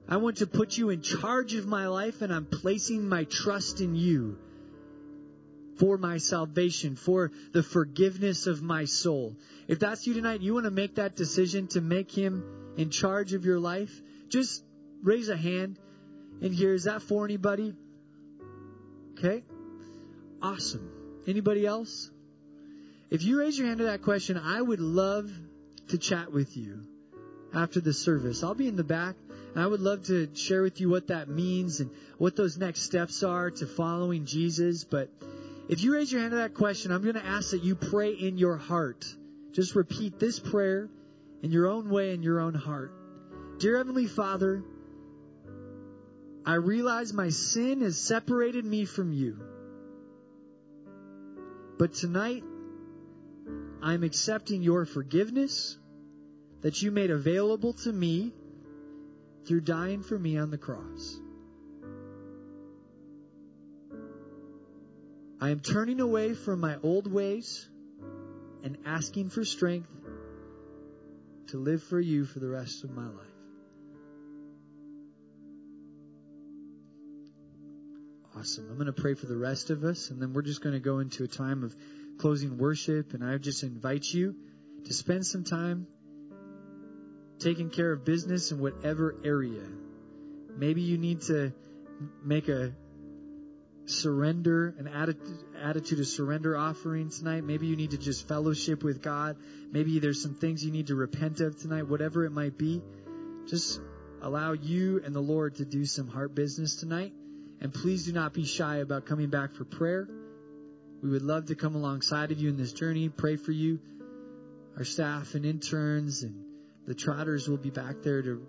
I 0.09 0.17
want 0.17 0.39
to 0.39 0.47
put 0.47 0.77
you 0.77 0.91
in 0.91 1.03
charge 1.03 1.55
of 1.55 1.67
my 1.67 1.89
life 1.89 2.23
and 2.23 2.33
I'm 2.33 2.47
placing 2.47 3.09
my 3.09 3.25
trust 3.25 3.81
in 3.81 3.95
you 3.95 4.39
for 5.79 5.97
my 5.99 6.19
salvation, 6.19 6.97
for 6.97 7.31
the 7.53 7.63
forgiveness 7.63 8.47
of 8.47 8.63
my 8.63 8.85
soul. 8.85 9.37
If 9.69 9.79
that's 9.79 10.07
you 10.07 10.15
tonight, 10.15 10.41
you 10.41 10.55
want 10.55 10.65
to 10.65 10.73
make 10.73 10.97
that 10.97 11.15
decision 11.15 11.69
to 11.69 11.81
make 11.81 12.11
Him 12.11 12.43
in 12.79 12.91
charge 12.91 13.35
of 13.35 13.45
your 13.45 13.59
life, 13.59 13.91
just 14.29 14.63
raise 15.03 15.29
a 15.29 15.37
hand 15.37 15.79
in 16.41 16.53
here. 16.53 16.73
Is 16.73 16.85
that 16.85 17.03
for 17.03 17.25
anybody? 17.25 17.75
Okay. 19.19 19.43
Awesome. 20.41 20.89
Anybody 21.27 21.67
else? 21.67 22.11
If 23.11 23.25
you 23.25 23.41
raise 23.41 23.59
your 23.59 23.67
hand 23.67 23.79
to 23.79 23.87
that 23.87 24.03
question, 24.03 24.39
I 24.39 24.63
would 24.63 24.81
love 24.81 25.29
to 25.89 25.99
chat 25.99 26.33
with 26.33 26.57
you 26.57 26.85
after 27.53 27.81
the 27.81 27.93
service. 27.93 28.45
I'll 28.45 28.55
be 28.55 28.69
in 28.69 28.77
the 28.77 28.85
back 28.85 29.17
and 29.55 29.63
I 29.63 29.67
would 29.67 29.81
love 29.81 30.05
to 30.05 30.29
share 30.35 30.63
with 30.63 30.81
you 30.81 30.89
what 30.89 31.09
that 31.09 31.29
means 31.29 31.81
and 31.81 31.91
what 32.17 32.37
those 32.37 32.59
next 32.59 32.83
steps 32.83 33.25
are 33.25 33.51
to 33.51 33.67
following 33.67 34.25
Jesus. 34.25 34.85
But 34.85 35.11
if 35.69 35.83
you 35.83 35.95
raise 35.95 36.13
your 36.13 36.21
hand 36.21 36.31
to 36.31 36.37
that 36.37 36.55
question, 36.55 36.93
I'm 36.93 37.03
going 37.03 37.17
to 37.17 37.27
ask 37.27 37.51
that 37.51 37.65
you 37.65 37.75
pray 37.75 38.13
in 38.13 38.39
your 38.39 38.57
heart. 38.57 39.05
Just 39.53 39.75
repeat 39.75 40.21
this 40.21 40.39
prayer 40.39 40.89
in 41.43 41.51
your 41.51 41.67
own 41.67 41.91
way, 41.91 42.13
in 42.13 42.23
your 42.23 42.41
own 42.41 42.55
heart. 42.55 42.93
Dear 43.59 43.77
Heavenly 43.79 44.07
Father, 44.07 44.63
I 46.45 46.55
realize 46.55 47.13
my 47.13 47.29
sin 47.29 47.83
has 47.83 47.99
separated 47.99 48.65
me 48.65 48.85
from 48.85 49.13
you. 49.13 49.39
But 51.79 51.95
tonight, 51.95 52.43
I'm 53.83 54.03
accepting 54.03 54.63
your 54.63 54.85
forgiveness 54.85 55.77
that 56.63 56.83
you 56.83 56.91
made 56.91 57.11
available 57.11 57.75
to 57.85 57.93
me 57.93 58.33
through 59.47 59.61
dying 59.61 60.03
for 60.03 60.19
me 60.19 60.37
on 60.37 60.51
the 60.51 60.59
cross. 60.59 61.21
I 65.41 65.51
am 65.51 65.61
turning 65.61 66.01
away 66.01 66.35
from 66.35 66.61
my 66.61 66.77
old 66.83 67.11
ways 67.11 67.69
and 68.65 68.77
asking 68.85 69.31
for 69.31 69.45
strength 69.45 69.89
to 71.49 71.59
live 71.59 71.83
for 71.83 72.01
you 72.01 72.25
for 72.25 72.39
the 72.41 72.49
rest 72.49 72.85
of 72.85 72.91
my 72.91 73.07
life. 73.07 73.27
Awesome. 78.37 78.69
I'm 78.71 78.75
going 78.75 78.87
to 78.87 78.93
pray 78.93 79.15
for 79.15 79.27
the 79.27 79.37
rest 79.37 79.71
of 79.71 79.83
us, 79.83 80.11
and 80.11 80.23
then 80.23 80.33
we're 80.33 80.43
just 80.43 80.63
going 80.63 80.75
to 80.75 80.81
go 80.81 81.01
into 81.01 81.25
a 81.25 81.29
time 81.29 81.65
of 81.65 81.75
closing 82.19 82.57
worship. 82.57 83.15
And 83.15 83.25
I 83.25 83.37
just 83.39 83.63
invite 83.63 84.05
you 84.05 84.37
to 84.85 84.95
spend 84.95 85.27
some 85.27 85.43
time 85.43 85.87
taking 87.41 87.71
care 87.71 87.93
of 87.93 88.05
business 88.05 88.53
in 88.53 88.61
whatever 88.61 89.17
area. 89.25 89.65
Maybe 90.57 90.83
you 90.83 90.99
need 90.99 91.23
to 91.23 91.53
make 92.23 92.49
a 92.49 92.73
surrender, 93.91 94.75
an 94.79 94.89
attitude, 94.89 95.45
attitude 95.63 96.01
of 96.01 96.07
surrender 96.07 96.57
offering 96.57 97.11
tonight. 97.11 97.45
Maybe 97.45 97.67
you 97.67 97.77
need 97.77 97.91
to 97.91 97.99
just 97.99 98.29
fellowship 98.29 98.83
with 98.83 99.03
God. 99.03 99.37
Maybe 99.71 99.99
there's 99.99 100.23
some 100.23 100.35
things 100.35 100.65
you 100.65 100.71
need 100.71 100.89
to 100.89 100.95
repent 100.95 101.41
of 101.41 101.59
tonight, 101.59 101.89
whatever 101.89 102.25
it 102.25 102.31
might 102.31 102.59
be. 102.59 102.83
Just 103.47 103.81
allow 104.23 104.53
you 104.53 105.01
and 105.05 105.15
the 105.15 105.21
Lord 105.21 105.57
to 105.57 105.65
do 105.65 105.85
some 105.85 106.09
heart 106.09 106.35
business 106.35 106.77
tonight. 106.77 107.13
And 107.61 107.73
please 107.73 108.07
do 108.07 108.13
not 108.13 108.35
be 108.35 108.45
shy 108.45 108.77
about 108.77 109.07
coming 109.07 109.31
back 109.31 109.53
for 109.53 109.65
prayer. 109.65 110.09
We 111.03 111.11
would 111.11 111.23
love 111.23 111.47
to 111.47 111.55
come 111.55 111.75
alongside 111.75 112.33
of 112.33 112.39
you 112.39 112.49
in 112.49 112.57
this 112.57 112.73
journey, 112.73 113.09
pray 113.09 113.37
for 113.37 113.53
you. 113.53 113.81
Our 114.77 114.85
staff 114.85 115.35
and 115.35 115.45
interns 115.45 116.23
and 116.23 116.45
the 116.87 116.95
trotters 116.95 117.49
will 117.49 117.57
be 117.57 117.71
back 117.71 117.97
there 118.03 118.23
to 118.23 118.47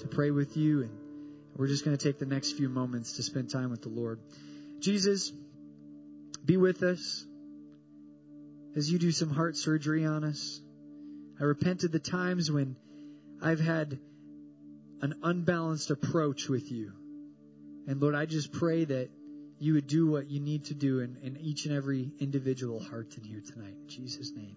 to 0.00 0.08
pray 0.08 0.30
with 0.30 0.56
you 0.56 0.82
and 0.82 0.90
we're 1.56 1.68
just 1.68 1.84
going 1.84 1.96
to 1.96 2.02
take 2.02 2.18
the 2.18 2.26
next 2.26 2.52
few 2.52 2.68
moments 2.68 3.14
to 3.14 3.22
spend 3.22 3.50
time 3.50 3.70
with 3.70 3.80
the 3.80 3.88
Lord. 3.88 4.20
Jesus, 4.80 5.32
be 6.44 6.56
with 6.56 6.82
us 6.82 7.26
as 8.76 8.90
you 8.90 8.98
do 8.98 9.10
some 9.10 9.30
heart 9.30 9.56
surgery 9.56 10.04
on 10.04 10.24
us. 10.24 10.60
I 11.40 11.44
repent 11.44 11.84
of 11.84 11.92
the 11.92 11.98
times 11.98 12.50
when 12.50 12.76
I've 13.42 13.60
had 13.60 13.98
an 15.02 15.14
unbalanced 15.22 15.90
approach 15.90 16.48
with 16.48 16.70
you. 16.70 16.92
And 17.86 18.00
Lord, 18.00 18.14
I 18.14 18.26
just 18.26 18.52
pray 18.52 18.84
that 18.84 19.10
you 19.58 19.74
would 19.74 19.86
do 19.86 20.06
what 20.06 20.30
you 20.30 20.40
need 20.40 20.66
to 20.66 20.74
do 20.74 21.00
in, 21.00 21.16
in 21.22 21.36
each 21.38 21.66
and 21.66 21.74
every 21.74 22.10
individual 22.18 22.80
heart 22.80 23.16
in 23.16 23.24
here 23.24 23.40
tonight. 23.40 23.74
In 23.82 23.88
Jesus' 23.88 24.32
name. 24.34 24.56